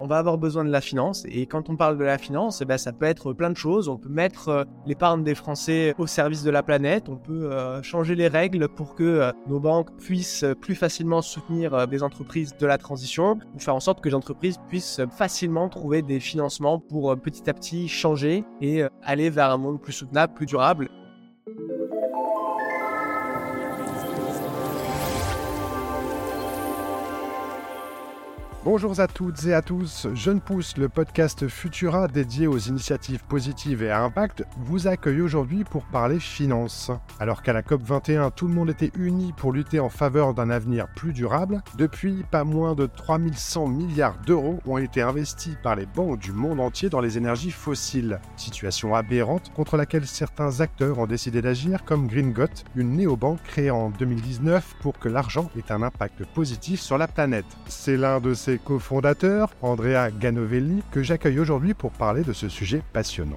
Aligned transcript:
on 0.00 0.06
va 0.06 0.18
avoir 0.18 0.38
besoin 0.38 0.64
de 0.64 0.70
la 0.70 0.80
finance. 0.80 1.24
Et 1.28 1.46
quand 1.46 1.68
on 1.68 1.76
parle 1.76 1.98
de 1.98 2.04
la 2.04 2.18
finance, 2.18 2.60
eh 2.62 2.64
ben, 2.64 2.78
ça 2.78 2.92
peut 2.92 3.04
être 3.04 3.32
plein 3.32 3.50
de 3.50 3.56
choses. 3.56 3.88
On 3.88 3.98
peut 3.98 4.08
mettre 4.08 4.48
euh, 4.48 4.64
l'épargne 4.86 5.22
des 5.22 5.34
Français 5.34 5.94
au 5.98 6.06
service 6.06 6.42
de 6.42 6.50
la 6.50 6.62
planète. 6.62 7.08
On 7.08 7.16
peut 7.16 7.52
euh, 7.52 7.82
changer 7.82 8.14
les 8.14 8.28
règles 8.28 8.68
pour 8.68 8.94
que 8.94 9.04
euh, 9.04 9.32
nos 9.46 9.60
banques 9.60 9.94
puissent 9.98 10.44
plus 10.60 10.74
facilement 10.74 11.20
soutenir 11.22 11.86
des 11.86 12.02
entreprises 12.02 12.56
de 12.58 12.66
la 12.66 12.78
transition 12.78 13.38
ou 13.54 13.58
faire 13.58 13.74
en 13.74 13.80
sorte 13.80 14.00
que 14.00 14.08
les 14.08 14.14
entreprises 14.14 14.56
puissent 14.68 15.00
facilement 15.10 15.68
trouver 15.68 16.00
des 16.02 16.20
financements 16.20 16.78
pour 16.78 17.14
petit 17.18 17.48
à 17.50 17.52
petit 17.52 17.88
changer 17.88 18.44
et 18.60 18.82
aller 19.02 19.28
vers 19.28 19.50
un 19.50 19.58
monde 19.58 19.80
plus 19.80 19.92
soutenable, 19.92 20.32
plus 20.32 20.46
durable 20.46 20.88
Bonjour 28.62 29.00
à 29.00 29.06
toutes 29.06 29.46
et 29.46 29.54
à 29.54 29.62
tous, 29.62 30.06
Jeune 30.12 30.42
Pousse, 30.42 30.76
le 30.76 30.90
podcast 30.90 31.48
Futura 31.48 32.08
dédié 32.08 32.46
aux 32.46 32.58
initiatives 32.58 33.24
positives 33.24 33.82
et 33.82 33.90
à 33.90 34.02
impact, 34.02 34.44
vous 34.58 34.86
accueille 34.86 35.22
aujourd'hui 35.22 35.64
pour 35.64 35.86
parler 35.86 36.20
finance. 36.20 36.90
Alors 37.18 37.42
qu'à 37.42 37.54
la 37.54 37.62
COP21, 37.62 38.30
tout 38.36 38.48
le 38.48 38.52
monde 38.52 38.68
était 38.68 38.92
uni 38.98 39.32
pour 39.34 39.52
lutter 39.52 39.80
en 39.80 39.88
faveur 39.88 40.34
d'un 40.34 40.50
avenir 40.50 40.88
plus 40.94 41.14
durable, 41.14 41.62
depuis, 41.78 42.22
pas 42.30 42.44
moins 42.44 42.74
de 42.74 42.84
3100 42.84 43.66
milliards 43.66 44.18
d'euros 44.26 44.58
ont 44.66 44.76
été 44.76 45.00
investis 45.00 45.56
par 45.62 45.74
les 45.74 45.86
banques 45.86 46.18
du 46.18 46.32
monde 46.32 46.60
entier 46.60 46.90
dans 46.90 47.00
les 47.00 47.16
énergies 47.16 47.52
fossiles. 47.52 48.20
Situation 48.36 48.94
aberrante 48.94 49.50
contre 49.54 49.78
laquelle 49.78 50.06
certains 50.06 50.60
acteurs 50.60 50.98
ont 50.98 51.06
décidé 51.06 51.40
d'agir, 51.40 51.82
comme 51.86 52.08
Gringot, 52.08 52.44
une 52.76 52.92
néobanque 52.92 53.42
créée 53.42 53.70
en 53.70 53.88
2019 53.88 54.76
pour 54.82 54.98
que 54.98 55.08
l'argent 55.08 55.50
ait 55.56 55.72
un 55.72 55.82
impact 55.82 56.26
positif 56.34 56.82
sur 56.82 56.98
la 56.98 57.08
planète. 57.08 57.46
Cofondateur, 58.56 59.50
Andrea 59.62 60.10
Ganovelli, 60.10 60.82
que 60.90 61.02
j'accueille 61.02 61.38
aujourd'hui 61.38 61.74
pour 61.74 61.92
parler 61.92 62.22
de 62.22 62.32
ce 62.32 62.48
sujet 62.48 62.82
passionnant. 62.92 63.36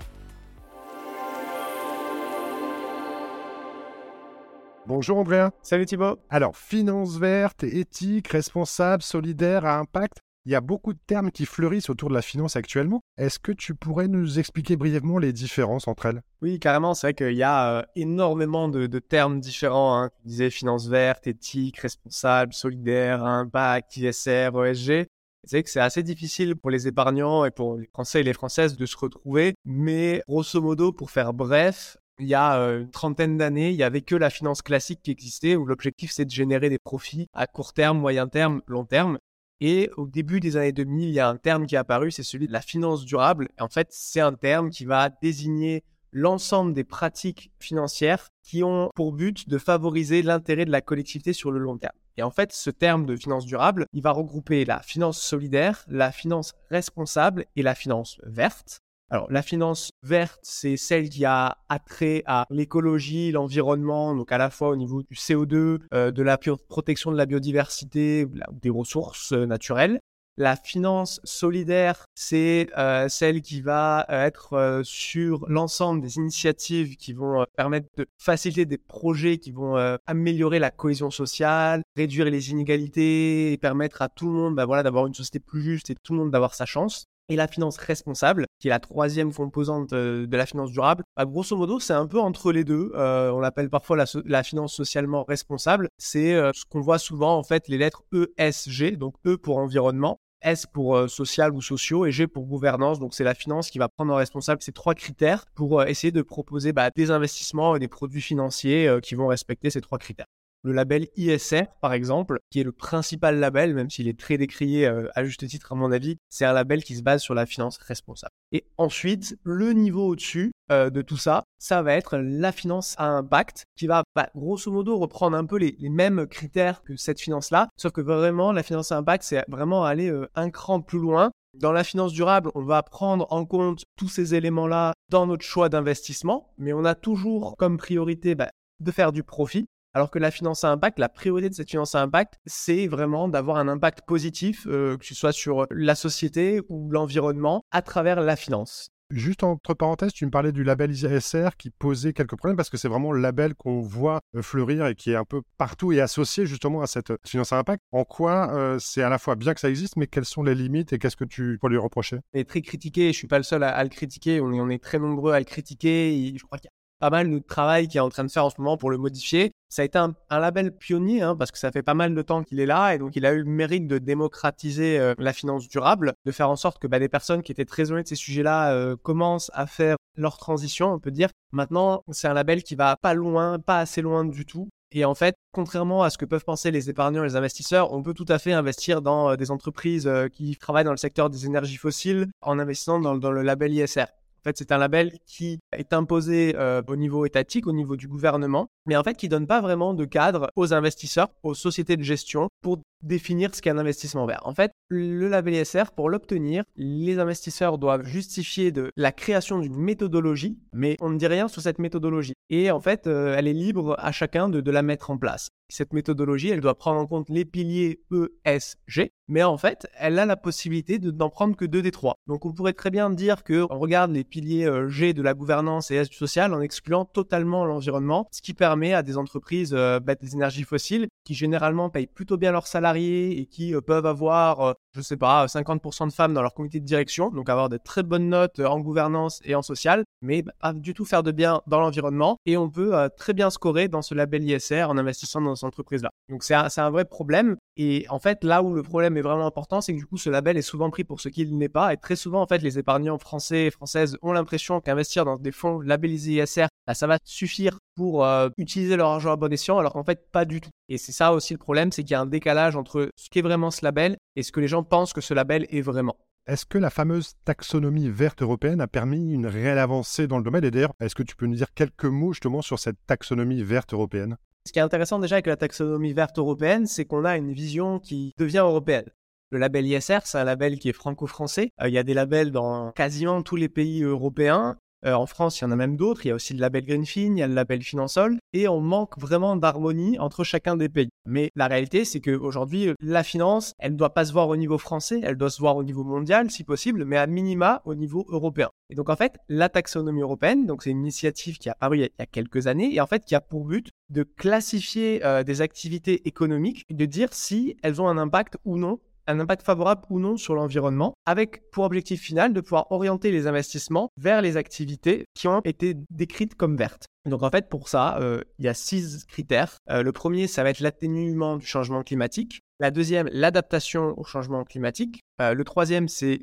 Bonjour 4.86 5.18
Andrea. 5.18 5.52
Salut 5.62 5.86
Thibault. 5.86 6.20
Alors, 6.30 6.58
finance 6.58 7.18
verte, 7.18 7.64
éthique, 7.64 8.28
responsable, 8.28 9.02
solidaire, 9.02 9.66
à 9.66 9.78
impact, 9.78 10.22
il 10.46 10.52
y 10.52 10.56
a 10.56 10.62
beaucoup 10.62 10.94
de 10.94 11.00
termes 11.08 11.32
qui 11.32 11.46
fleurissent 11.46 11.90
autour 11.90 12.10
de 12.10 12.14
la 12.14 12.22
finance 12.22 12.56
actuellement. 12.56 13.02
Est-ce 13.18 13.40
que 13.40 13.52
tu 13.52 13.76
pourrais 13.76 14.08
nous 14.08 14.40
expliquer 14.40 14.76
brièvement 14.76 15.18
les 15.18 15.32
différences 15.32 15.88
entre 15.88 16.08
elles? 16.08 16.22
Oui, 16.42 16.60
carrément. 16.60 16.94
C'est 16.94 17.08
vrai 17.08 17.14
qu'il 17.14 17.38
y 17.38 17.44
a 17.44 17.80
euh, 17.80 17.84
énormément 17.96 18.68
de, 18.68 19.00
termes 19.00 19.40
différents. 19.40 19.98
Hein. 19.98 20.10
Tu 20.22 20.28
disais 20.28 20.50
finance 20.50 20.88
verte, 20.88 21.28
éthique, 21.28 21.78
responsable, 21.78 22.54
solidaire, 22.54 23.24
impact, 23.24 23.96
ISR, 23.98 24.50
ESG. 24.54 25.08
C'est 25.46 25.64
que 25.64 25.70
c'est 25.70 25.80
assez 25.80 26.04
difficile 26.04 26.56
pour 26.56 26.72
les 26.72 26.88
épargnants 26.88 27.44
et 27.44 27.52
pour 27.52 27.78
les 27.78 27.88
Français 27.88 28.22
et 28.22 28.24
les 28.24 28.34
Françaises 28.34 28.78
de 28.78 28.86
se 28.86 28.98
retrouver. 28.98 29.56
Mais 29.66 30.24
grosso 30.28 30.62
modo, 30.62 30.94
pour 30.94 31.12
faire 31.12 31.34
bref, 31.34 31.98
il 32.20 32.28
y 32.28 32.34
a 32.34 32.58
euh, 32.60 32.82
une 32.82 32.92
trentaine 32.92 33.38
d'années, 33.38 33.72
il 33.72 33.76
n'y 33.76 33.84
avait 33.84 34.02
que 34.02 34.16
la 34.16 34.30
finance 34.30 34.62
classique 34.62 35.02
qui 35.04 35.12
existait, 35.12 35.56
où 35.56 35.66
l'objectif 35.66 36.12
c'est 36.12 36.26
de 36.26 36.32
générer 36.32 36.70
des 36.70 36.80
profits 36.80 37.28
à 37.34 37.48
court 37.48 37.74
terme, 37.74 38.00
moyen 38.00 38.28
terme, 38.28 38.62
long 38.68 38.86
terme. 38.86 39.18
Et 39.66 39.90
au 39.96 40.08
début 40.08 40.42
des 40.42 40.58
années 40.58 40.74
2000, 40.74 41.08
il 41.08 41.14
y 41.14 41.22
a 41.22 41.30
un 41.30 41.38
terme 41.38 41.66
qui 41.66 41.76
est 41.76 41.78
apparu, 41.78 42.12
c'est 42.12 42.22
celui 42.22 42.48
de 42.48 42.52
la 42.52 42.60
finance 42.60 43.06
durable. 43.06 43.48
En 43.62 43.70
fait, 43.70 43.88
c'est 43.92 44.20
un 44.20 44.34
terme 44.34 44.70
qui 44.70 44.84
va 44.84 45.10
désigner 45.10 45.86
l'ensemble 46.12 46.74
des 46.74 46.84
pratiques 46.84 47.50
financières 47.60 48.28
qui 48.44 48.62
ont 48.62 48.90
pour 48.94 49.14
but 49.14 49.48
de 49.48 49.58
favoriser 49.58 50.22
l'intérêt 50.22 50.66
de 50.66 50.72
la 50.72 50.82
collectivité 50.82 51.32
sur 51.32 51.50
le 51.50 51.60
long 51.60 51.78
terme. 51.78 51.96
Et 52.18 52.24
en 52.24 52.30
fait, 52.30 52.52
ce 52.52 52.72
terme 52.72 53.06
de 53.06 53.16
finance 53.16 53.46
durable, 53.46 53.86
il 53.94 54.04
va 54.04 54.12
regrouper 54.12 54.66
la 54.66 54.82
finance 54.82 55.22
solidaire, 55.22 55.86
la 55.88 56.12
finance 56.12 56.56
responsable 56.70 57.46
et 57.56 57.64
la 57.64 57.74
finance 57.74 58.20
verte. 58.24 58.83
Alors, 59.14 59.28
la 59.30 59.44
finance 59.44 59.92
verte, 60.02 60.40
c'est 60.42 60.76
celle 60.76 61.08
qui 61.08 61.24
a 61.24 61.60
attrait 61.70 62.24
à 62.26 62.48
l'écologie, 62.50 63.32
l'environnement, 63.32 64.16
donc 64.16 64.32
à 64.32 64.40
la 64.40 64.50
fois 64.50 64.70
au 64.70 64.76
niveau 64.76 65.04
du 65.04 65.14
CO2, 65.14 65.82
euh, 65.94 66.10
de 66.10 66.24
la 66.24 66.40
protection 66.40 67.12
de 67.12 67.18
la 67.18 67.28
biodiversité, 67.28 68.26
des 68.54 68.72
ressources 68.72 69.32
euh, 69.34 69.46
naturelles. 69.46 70.00
La 70.36 70.56
finance 70.56 71.22
solidaire, 71.24 72.06
c'est 72.16 72.70
euh, 72.76 73.08
celle 73.08 73.44
qui 73.44 73.62
va 73.62 74.08
être 74.10 74.82
sur 74.84 75.46
l'ensemble 75.48 76.02
des 76.02 76.18
initiatives 76.18 76.96
qui 76.96 77.14
vont 77.14 77.46
permettre 77.56 77.86
de 77.98 78.08
faciliter 78.18 78.66
des 78.66 78.80
projets 78.80 79.38
qui 79.38 79.52
vont 79.52 79.76
améliorer 80.08 80.58
la 80.58 80.72
cohésion 80.72 81.12
sociale, 81.12 81.84
réduire 81.96 82.26
les 82.26 82.50
inégalités 82.50 83.54
et 83.54 83.58
permettre 83.60 84.02
à 84.02 84.10
tout 84.10 84.26
le 84.26 84.34
monde 84.34 84.56
bah, 84.56 84.66
voilà, 84.66 84.82
d'avoir 84.82 85.06
une 85.06 85.14
société 85.14 85.38
plus 85.40 85.62
juste 85.62 85.92
et 85.92 85.96
tout 86.02 86.14
le 86.14 86.20
monde 86.22 86.32
d'avoir 86.32 86.56
sa 86.56 86.66
chance 86.66 87.06
et 87.30 87.36
la 87.36 87.48
finance 87.48 87.78
responsable, 87.78 88.46
qui 88.60 88.68
est 88.68 88.70
la 88.70 88.80
troisième 88.80 89.34
composante 89.34 89.94
euh, 89.94 90.28
de 90.28 90.38
la 90.38 90.46
finance 90.46 90.72
durable. 90.72 91.04
Bah, 91.16 91.26
grosso 91.26 91.56
modo, 91.56 91.80
c'est 91.80 91.94
un 91.94 92.08
peu 92.08 92.20
entre 92.20 92.52
les 92.52 92.64
deux. 92.64 92.92
Euh, 92.96 93.32
on 93.32 93.40
l'appelle 93.40 93.70
parfois 93.70 93.98
la, 93.98 94.44
finance 94.44 94.74
socialement 94.74 95.24
responsable. 95.24 95.90
C'est 95.98 96.34
euh, 96.34 96.52
ce 96.54 96.66
qu'on 96.66 96.82
voit 96.82 97.00
souvent, 97.00 97.38
en 97.38 97.44
fait, 97.44 97.68
les 97.68 97.78
lettres 97.78 98.04
ESG, 98.38 98.98
donc 98.98 99.16
E 99.26 99.38
pour 99.38 99.58
environnement, 99.58 100.20
S 100.42 100.66
pour 100.66 101.10
social 101.10 101.54
ou 101.54 101.62
sociaux 101.62 102.06
et 102.06 102.12
G 102.12 102.28
pour 102.28 102.46
gouvernance. 102.46 103.00
Donc 103.00 103.14
c'est 103.14 103.24
la 103.24 103.34
finance 103.34 103.70
qui 103.70 103.80
va 103.80 103.88
prendre 103.88 104.14
en 104.14 104.18
responsable 104.18 104.62
ces 104.62 104.74
trois 104.74 104.94
critères 104.94 105.46
pour 105.56 105.84
essayer 105.84 106.12
de 106.12 106.22
proposer 106.22 106.74
bah, 106.74 106.90
des 106.94 107.12
investissements 107.12 107.78
et 107.78 107.80
des 107.80 107.88
produits 107.88 108.22
financiers 108.22 108.98
qui 109.02 109.16
vont 109.16 109.28
respecter 109.28 109.70
ces 109.70 109.80
trois 109.80 110.00
critères 110.00 110.26
le 110.64 110.72
label 110.72 111.08
ISR, 111.18 111.66
par 111.82 111.94
exemple, 111.94 112.40
qui 112.50 112.62
est 112.62 112.64
le 112.64 112.72
principal 112.72 113.40
label, 113.40 113.76
même 113.76 113.90
s'il 113.90 114.08
est 114.08 114.18
très 114.18 114.38
décrié 114.38 114.88
euh, 114.88 115.10
à 115.14 115.26
juste 115.26 115.46
titre 115.48 115.74
à 115.74 115.76
mon 115.76 115.92
avis, 115.92 116.18
c'est 116.30 116.46
un 116.46 116.54
label 116.54 116.84
qui 116.84 116.96
se 116.96 117.04
base 117.04 117.22
sur 117.22 117.34
la 117.34 117.46
finance 117.46 117.78
responsable. 117.78 118.32
Et 118.54 118.66
ensuite, 118.78 119.38
le 119.44 119.74
niveau 119.74 120.08
au-dessus 120.08 120.54
euh, 120.72 120.90
de 120.90 121.02
tout 121.02 121.18
ça, 121.18 121.44
ça 121.60 121.82
va 121.82 121.94
être 121.94 122.18
la 122.18 122.54
finance 122.54 122.96
à 122.98 123.08
impact, 123.08 123.66
qui 123.76 123.88
va 123.88 124.04
bah, 124.16 124.30
grosso 124.36 124.72
modo 124.72 124.98
reprendre 124.98 125.36
un 125.36 125.46
peu 125.46 125.58
les, 125.58 125.76
mêmes 125.90 126.26
critères 126.28 126.82
que 126.84 126.96
cette 126.96 127.20
finance-là, 127.20 127.68
sauf 127.76 127.92
que 127.92 128.02
vraiment, 128.02 128.52
la 128.54 128.64
finance 128.64 128.92
à 128.92 128.98
impact, 128.98 129.24
c'est 129.24 129.44
vraiment 129.50 129.84
aller 129.84 130.10
euh, 130.10 130.30
un 130.36 130.50
cran 130.50 130.82
plus 130.82 131.00
loin. 131.00 131.30
Dans 131.60 131.72
la 131.72 131.84
finance 131.84 132.14
durable, 132.14 132.50
on 132.56 132.64
va 132.64 132.82
prendre 132.82 133.28
en 133.32 133.46
compte 133.46 133.84
tous 133.96 134.08
ces 134.08 134.34
éléments-là 134.34 134.94
dans 135.10 135.28
notre 135.28 135.44
choix 135.44 135.70
d'investissement, 135.70 136.52
mais 136.58 136.74
on 136.74 136.86
a 136.86 136.96
toujours 136.96 137.56
comme 137.58 137.78
priorité 137.78 138.34
bah, 138.34 138.50
de 138.80 138.92
faire 138.92 139.12
du 139.12 139.24
profit. 139.24 139.66
Alors 139.96 140.10
que 140.10 140.18
la 140.18 140.32
finance 140.32 140.64
à 140.64 140.72
impact, 140.72 140.98
la 140.98 141.08
priorité 141.08 141.50
de 141.50 141.54
cette 141.54 141.70
finance 141.70 141.94
à 141.94 142.02
impact, 142.02 142.40
c'est 142.48 142.88
vraiment 142.88 143.28
d'avoir 143.28 143.58
un 143.58 143.68
impact 143.68 144.02
positif, 144.08 144.66
euh, 144.66 144.98
que 144.98 145.06
ce 145.06 145.14
soit 145.14 145.32
sur 145.32 145.68
la 145.70 145.94
société 145.94 146.62
ou 146.68 146.90
l'environnement, 146.90 147.64
à 147.70 147.84
travers 147.84 148.20
la 148.20 148.36
finance. 148.36 148.90
Juste 149.12 149.44
entre 149.44 149.76
parenthèses, 149.76 150.12
tu 150.12 150.26
me 150.26 150.32
parlais 150.32 150.52
du 150.52 150.64
label 150.64 150.92
ISR 150.92 151.50
qui 151.60 151.70
posait 151.70 152.14
quelques 152.14 152.36
problèmes 152.36 152.58
parce 152.58 152.72
que 152.72 152.78
c'est 152.78 152.88
vraiment 152.88 153.12
le 153.12 153.22
label 153.22 153.54
qu'on 153.54 153.82
voit 153.82 154.22
euh, 154.36 154.42
fleurir 154.42 154.88
et 154.88 154.96
qui 154.96 155.12
est 155.12 155.16
un 155.16 155.26
peu 155.26 155.44
partout 155.60 155.92
et 155.92 156.02
associé 156.02 156.48
justement 156.48 156.82
à 156.82 156.88
cette 156.88 157.14
finance 157.24 157.54
à 157.54 157.60
impact. 157.60 157.84
En 157.92 158.04
quoi 158.06 158.52
euh, 158.56 158.80
c'est 158.80 159.04
à 159.04 159.10
la 159.10 159.20
fois 159.20 159.36
bien 159.36 159.54
que 159.54 159.60
ça 159.60 159.70
existe, 159.70 159.96
mais 159.98 160.08
quelles 160.08 160.26
sont 160.26 160.42
les 160.42 160.56
limites 160.56 160.92
et 160.94 160.98
qu'est-ce 160.98 161.18
que 161.18 161.26
tu 161.26 161.60
peux 161.62 161.68
lui 161.68 161.78
reprocher? 161.78 162.18
Il 162.34 162.40
est 162.40 162.50
très 162.50 162.64
critiqué, 162.64 163.14
je 163.14 163.18
suis 163.18 163.28
pas 163.28 163.38
le 163.38 163.44
seul 163.44 163.62
à, 163.62 163.84
le 163.84 163.90
critiquer, 163.90 164.42
on 164.42 164.52
est, 164.52 164.60
on 164.60 164.70
est, 164.70 164.82
très 164.82 164.98
nombreux 164.98 165.34
à 165.34 165.40
le 165.40 165.46
critiquer. 165.46 166.34
je 166.36 166.44
crois 166.44 166.58
qu'il 166.58 166.70
y 166.70 166.74
a 166.74 166.83
pas 167.04 167.10
mal 167.10 167.30
de 167.30 167.40
travail 167.40 167.90
qui 167.90 167.98
est 167.98 168.00
en 168.00 168.08
train 168.08 168.24
de 168.24 168.32
faire 168.32 168.46
en 168.46 168.50
ce 168.50 168.56
moment 168.60 168.78
pour 168.78 168.90
le 168.90 168.98
modifier. 168.98 169.52
Ça 169.68 169.82
a 169.82 169.86
été 169.86 169.98
un, 169.98 170.16
label 170.30 170.72
pionnier 170.72 171.22
hein, 171.22 171.36
parce 171.36 171.52
que 171.52 171.58
ça 171.58 171.70
fait 171.70 171.84
pas 171.84 171.96
mal 171.96 172.16
de 172.16 172.22
temps 172.22 172.44
qu'il 172.44 172.62
est 172.62 172.66
là 172.66 172.96
et 172.96 172.98
donc 172.98 173.18
il 173.18 173.26
a 173.26 173.34
eu 173.34 173.40
le 173.40 173.50
mérite 173.50 173.88
de 173.88 173.98
démocratiser 173.98 174.98
euh, 174.98 175.14
la 175.18 175.34
finance 175.34 175.68
durable, 175.68 176.14
de 176.26 176.32
faire 176.32 176.50
en 176.50 176.56
sorte 176.56 176.80
que 176.80 176.88
bah, 176.88 177.00
des 177.00 177.10
personnes 177.10 177.44
qui 177.44 177.52
étaient 177.52 177.66
très 177.66 177.88
éloignées 177.88 178.04
de 178.04 178.08
ces 178.08 178.16
sujets-là 178.16 178.72
euh, 178.72 178.96
commencent 178.96 179.52
à 179.54 179.68
faire 179.68 179.98
leur 180.16 180.38
transition, 180.38 180.94
on 180.94 181.00
peut 181.00 181.12
dire. 181.12 181.28
Maintenant, 181.52 182.04
c'est 182.10 182.30
un 182.30 182.34
label 182.34 182.64
qui 182.64 182.76
va 182.76 182.96
pas 182.96 183.14
loin, 183.14 183.60
pas 183.60 183.80
assez 183.80 184.02
loin 184.02 184.24
du 184.24 184.46
tout. 184.46 184.70
Et 184.94 185.04
en 185.04 185.14
fait, 185.14 185.36
contrairement 185.52 186.04
à 186.04 186.10
ce 186.10 186.18
que 186.18 186.24
peuvent 186.24 186.46
penser 186.46 186.72
les 186.72 186.90
épargnants 186.90 187.24
et 187.24 187.28
les 187.28 187.36
investisseurs, 187.36 187.92
on 187.92 188.02
peut 188.02 188.14
tout 188.14 188.28
à 188.30 188.40
fait 188.40 188.54
investir 188.54 189.02
dans 189.02 189.32
euh, 189.32 189.36
des 189.36 189.52
entreprises 189.52 190.10
qui 190.32 190.56
travaillent 190.56 190.86
dans 190.86 190.92
le 190.92 190.96
secteur 190.96 191.30
des 191.30 191.46
énergies 191.46 191.76
fossiles 191.76 192.30
en 192.42 192.60
investissant 192.60 193.02
dans 193.02 193.32
le 193.32 193.42
label 193.42 193.74
ISR. 193.74 194.06
En 194.44 194.50
fait, 194.50 194.58
c'est 194.58 194.74
un 194.74 194.78
label 194.78 195.14
qui 195.26 195.62
est 195.72 195.94
imposé 195.94 196.54
euh, 196.58 196.82
au 196.88 196.98
niveau 196.98 197.26
étatique, 197.26 197.66
au 197.66 197.72
niveau 197.72 197.96
du 197.96 198.10
gouvernement, 198.10 198.68
mais 198.86 198.98
en 198.98 199.04
fait 199.04 199.16
qui 199.16 199.30
donne 199.30 199.48
pas 199.48 199.62
vraiment 199.62 199.94
de 199.94 200.04
cadre 200.04 200.52
aux 200.58 200.74
investisseurs, 200.74 201.30
aux 201.44 201.54
sociétés 201.54 201.96
de 201.96 202.04
gestion 202.04 202.50
pour 202.62 202.80
définir 203.04 203.54
ce 203.54 203.62
qu'est 203.62 203.70
un 203.70 203.78
investissement 203.78 204.26
vert. 204.26 204.42
En 204.46 204.54
fait, 204.54 204.72
le 204.90 205.28
label 205.28 205.56
ISR, 205.56 205.92
pour 205.96 206.10
l'obtenir, 206.10 206.64
les 206.76 207.20
investisseurs 207.20 207.78
doivent 207.78 208.06
justifier 208.06 208.72
de 208.72 208.92
la 208.96 209.12
création 209.12 209.60
d'une 209.60 209.76
méthodologie, 209.76 210.58
mais 210.72 210.98
on 211.02 211.10
ne 211.10 211.18
dit 211.18 211.28
rien 211.28 211.48
sur 211.48 211.62
cette 211.62 211.80
méthodologie. 211.80 212.34
Et 212.50 212.72
en 212.72 212.80
fait, 212.80 213.08
euh, 213.08 213.36
elle 213.38 213.48
est 213.48 213.54
libre 213.54 213.96
à 214.00 214.12
chacun 214.12 214.50
de, 214.50 214.72
la 214.72 214.82
mettre 214.82 215.12
en 215.12 215.18
place. 215.18 215.50
Cette 215.70 215.94
méthodologie, 215.94 216.50
elle 216.50 216.62
doit 216.62 216.78
prendre 216.78 217.00
en 217.00 217.08
compte 217.08 217.30
les 217.30 217.46
piliers 217.46 218.02
ESG, 218.46 219.10
mais 219.28 219.44
en 219.44 219.58
fait, 219.58 219.88
elle 219.98 220.20
a 220.20 220.26
la 220.26 220.36
possibilité 220.36 221.00
de 221.00 221.12
n'en 221.12 221.30
prendre 221.30 221.56
que 221.56 221.66
deux 221.66 221.82
des 221.82 221.92
trois. 221.92 222.16
Donc, 222.28 222.46
on 222.46 222.54
pourrait 222.54 222.74
très 222.74 222.92
bien 222.92 223.10
dire 223.10 223.44
que 223.44 223.66
on 223.70 223.80
regarde 223.80 224.12
les 224.12 224.24
piliers 224.24 224.66
euh, 224.66 224.90
G 224.90 225.14
de 225.14 225.22
la 225.22 225.34
gouvernance 225.34 225.92
et 225.92 225.96
S 225.96 226.10
du 226.10 226.18
social 226.18 226.54
en 226.54 226.62
excluant 226.62 227.06
totalement 227.06 227.66
l'environnement, 227.66 228.28
ce 228.32 228.42
qui 228.42 228.54
permet 228.54 228.94
à 228.94 229.04
des 229.04 229.18
entreprises 229.18 229.74
euh, 229.74 230.00
bah, 230.00 230.16
des 230.16 230.34
énergies 230.34 230.64
fossiles 230.64 231.08
qui 231.24 231.34
généralement 231.34 231.90
payent 231.90 232.08
plutôt 232.08 232.38
bien 232.38 232.52
leurs 232.52 232.68
salariés 232.68 232.93
et 232.98 233.48
qui 233.52 233.76
euh, 233.76 233.82
peuvent 233.82 234.06
avoir 234.06 234.76
je 234.96 235.02
sais 235.02 235.18
pas, 235.18 235.46
50% 235.48 236.08
de 236.08 236.14
femmes 236.14 236.34
dans 236.34 236.42
leur 236.42 236.54
comité 236.54 236.80
de 236.80 236.86
direction, 236.86 237.30
donc 237.30 237.50
avoir 237.50 237.70
de 237.70 237.78
très 237.78 238.04
bonnes 238.04 238.30
notes 238.30 238.60
en 238.60 238.80
gouvernance 238.80 239.42
et 239.44 239.56
en 239.56 239.62
social, 239.62 240.04
mais 240.22 240.44
pas 240.44 240.74
du 240.74 240.94
tout 240.94 241.06
faire 241.06 241.24
de 241.24 241.32
bien 241.32 241.62
dans 241.68 241.80
l'environnement. 241.80 242.38
Et 242.46 242.58
on 242.58 242.70
peut 242.70 242.96
euh, 242.96 243.10
très 243.10 243.34
bien 243.34 243.50
scorer 243.50 243.88
dans 243.88 244.02
ce 244.02 244.14
label 244.14 244.44
ISR 244.44 244.84
en 244.84 244.98
investissant 244.98 245.42
dans 245.42 245.56
cette 245.56 245.66
entreprise-là. 245.66 246.12
Donc 246.30 246.44
c'est 246.44 246.54
un, 246.54 246.68
un, 246.76 246.90
vrai 246.92 247.06
problème. 247.06 247.58
Et 247.76 248.06
en 248.10 248.20
fait, 248.20 248.44
là 248.44 248.62
où 248.62 248.74
le 248.74 248.84
problème 248.84 249.18
est 249.18 249.22
vraiment 249.22 249.48
important, 249.48 249.82
c'est 249.82 249.94
que 249.94 249.98
du 249.98 250.06
coup, 250.06 250.18
ce 250.18 250.30
label 250.30 250.58
est 250.58 250.62
souvent 250.62 250.90
pris 250.90 251.04
pour 251.04 251.20
ce 251.20 251.30
qu'il 251.30 251.58
n'est 251.58 251.70
pas. 251.70 251.94
Et 251.94 251.98
très 251.98 252.16
souvent, 252.16 252.42
en 252.42 252.48
fait, 252.48 252.60
les 252.60 252.78
épargnants 252.78 253.18
français 253.18 253.66
et 253.66 253.72
françaises 253.72 254.18
ont 254.22 254.32
l'impression 254.32 254.80
qu'investir 254.80 255.26
dans 255.26 255.38
des 255.38 255.52
fonds 255.52 255.80
labellisés 255.80 256.34
ISR, 256.34 256.68
bah, 256.86 256.94
ça 256.94 257.08
va 257.08 257.18
suffire 257.24 257.80
pour 257.96 258.26
euh, 258.26 258.50
utiliser 258.58 258.96
leur 258.96 259.10
argent 259.10 259.32
à 259.32 259.36
bon 259.36 259.52
escient, 259.52 259.80
alors 259.80 259.94
qu'en 259.94 260.04
fait, 260.04 260.30
pas 260.32 260.46
du 260.46 260.62
tout. 260.62 260.70
Et 260.90 260.98
c'est 260.98 261.12
ça 261.12 261.34
aussi 261.34 261.54
le 261.54 261.60
problème, 261.60 261.92
c'est 261.92 262.04
qu'il 262.04 262.12
y 262.12 262.16
a 262.16 262.22
un 262.22 262.28
décalage 262.28 262.76
entre 262.76 263.10
ce 263.16 263.30
qu'est 263.30 263.42
vraiment 263.42 263.72
ce 263.72 263.84
label 263.84 264.18
et 264.36 264.44
ce 264.44 264.52
que 264.52 264.60
les 264.60 264.68
gens 264.68 264.84
pensent 264.84 265.14
que 265.14 265.22
ce 265.22 265.34
label 265.34 265.66
est 265.70 265.82
vraiment. 265.82 266.18
Est-ce 266.46 266.66
que 266.66 266.78
la 266.78 266.90
fameuse 266.90 267.36
taxonomie 267.46 268.10
verte 268.10 268.42
européenne 268.42 268.82
a 268.82 268.88
permis 268.88 269.34
une 269.34 269.48
réelle 269.48 269.78
avancée 269.80 270.28
dans 270.28 270.38
le 270.38 270.44
domaine? 270.44 270.66
Et 270.66 270.72
d'ailleurs, 270.72 270.94
est-ce 271.00 271.16
que 271.16 271.24
tu 271.24 271.38
peux 271.38 271.46
nous 271.46 271.56
dire 271.56 271.74
quelques 271.74 272.04
mots 272.04 272.34
justement 272.34 272.62
sur 272.62 272.80
cette 272.80 272.98
taxonomie 273.08 273.64
verte 273.64 273.94
européenne? 273.94 274.38
Ce 274.66 274.72
qui 274.72 274.80
est 274.80 274.84
intéressant 274.84 275.20
déjà 275.20 275.36
avec 275.36 275.48
la 275.48 275.58
taxonomie 275.58 276.14
verte 276.14 276.40
européenne, 276.40 276.88
c'est 276.88 277.06
qu'on 277.06 277.26
a 277.26 277.38
une 277.38 277.52
vision 277.52 278.00
qui 278.00 278.34
devient 278.38 278.60
européenne. 278.60 279.10
Le 279.52 279.60
label 279.60 279.86
ISR, 279.86 280.20
c'est 280.24 280.40
un 280.40 280.46
label 280.46 280.80
qui 280.80 280.90
est 280.90 280.94
franco-français. 280.94 281.72
Euh, 281.82 281.88
il 281.88 281.94
y 281.94 281.98
a 281.98 282.04
des 282.04 282.14
labels 282.14 282.52
dans 282.52 282.92
quasiment 282.94 283.44
tous 283.44 283.56
les 283.56 283.70
pays 283.70 284.02
européens. 284.02 284.78
Euh, 285.06 285.14
en 285.14 285.26
France, 285.26 285.60
il 285.60 285.64
y 285.64 285.68
en 285.68 285.72
a 285.72 285.76
même 285.76 285.98
d'autres. 285.98 286.26
Il 286.26 286.30
y 286.30 286.32
a 286.32 286.36
aussi 286.36 286.54
le 286.54 286.60
label 286.60 286.86
Greenfin, 286.86 287.34
il 287.36 287.38
y 287.38 287.44
a 287.44 287.48
le 287.48 287.54
label 287.54 287.82
Finansol. 287.82 288.38
Et 288.54 288.68
on 288.68 288.82
manque 288.82 289.18
vraiment 289.20 289.56
d'harmonie 289.56 290.18
entre 290.20 290.44
chacun 290.44 290.76
des 290.76 290.90
pays. 290.90 291.10
Mais 291.26 291.52
la 291.56 291.68
réalité, 291.68 292.06
c'est 292.06 292.22
qu'aujourd'hui, 292.22 292.94
la 293.02 293.24
finance, 293.24 293.74
elle 293.80 293.94
ne 293.94 293.98
doit 293.98 294.14
pas 294.14 294.26
se 294.26 294.34
voir 294.34 294.50
au 294.50 294.56
niveau 294.56 294.78
français, 294.78 295.22
elle 295.24 295.36
doit 295.36 295.50
se 295.50 295.60
voir 295.60 295.76
au 295.76 295.84
niveau 295.84 296.04
mondial, 296.04 296.52
si 296.52 296.64
possible, 296.64 297.06
mais 297.06 297.18
à 297.18 297.28
minima 297.28 297.82
au 297.86 297.96
niveau 297.96 298.26
européen. 298.30 298.70
Et 298.90 298.96
donc, 298.96 299.10
en 299.10 299.16
fait, 299.16 299.38
la 299.50 299.70
taxonomie 299.70 300.22
européenne, 300.22 300.66
donc 300.66 300.84
c'est 300.84 300.92
une 300.92 301.00
initiative 301.00 301.58
qui 301.58 301.70
a 301.70 301.74
apparu 301.74 301.98
il 301.98 302.02
y 302.02 302.10
a, 302.22 302.26
quelques 302.26 302.68
années 302.68 302.94
et 302.94 303.02
en 303.02 303.08
fait 303.08 303.26
qui 303.26 303.36
a 303.36 303.42
pour 303.42 303.66
but 303.66 303.90
de 304.10 304.24
classifier 304.24 305.24
euh, 305.26 305.44
des 305.44 305.62
activités 305.62 306.28
économiques 306.28 306.86
de 306.90 307.06
dire 307.06 307.34
si 307.34 307.78
elles 307.84 308.02
ont 308.02 308.08
un 308.08 308.18
impact 308.18 308.58
ou 308.66 308.78
non 308.78 309.00
un 309.28 309.40
impact 309.40 309.66
favorable 309.66 310.02
ou 310.10 310.20
non 310.20 310.38
sur 310.38 310.56
l'environnement, 310.56 311.14
avec 311.26 311.70
pour 311.72 311.84
objectif 311.84 312.22
final 312.22 312.54
de 312.54 312.62
pouvoir 312.62 312.92
orienter 312.92 313.32
les 313.32 313.48
investissements 313.48 314.10
vers 314.18 314.42
les 314.42 314.58
activités 314.58 315.26
qui 315.34 315.48
ont 315.48 315.62
été 315.62 315.96
décrites 316.10 316.56
comme 316.56 316.76
vertes. 316.76 317.06
Donc 317.30 317.42
en 317.42 317.50
fait, 317.50 317.70
pour 317.70 317.88
ça, 317.88 318.18
euh, 318.20 318.42
il 318.60 318.66
y 318.66 318.68
a 318.68 318.74
six 318.74 319.26
critères. 319.26 319.78
Euh, 319.90 320.04
le 320.04 320.12
premier, 320.12 320.48
ça 320.48 320.64
va 320.64 320.70
être 320.70 320.82
l'atténuement 320.82 321.58
du 321.58 321.66
changement 321.66 322.04
climatique. 322.04 322.60
La 322.80 322.92
deuxième, 322.92 323.30
l'adaptation 323.32 324.14
au 324.18 324.26
changement 324.26 324.66
climatique. 324.66 325.22
Euh, 325.42 325.54
le 325.54 325.64
troisième, 325.64 326.10
c'est 326.10 326.40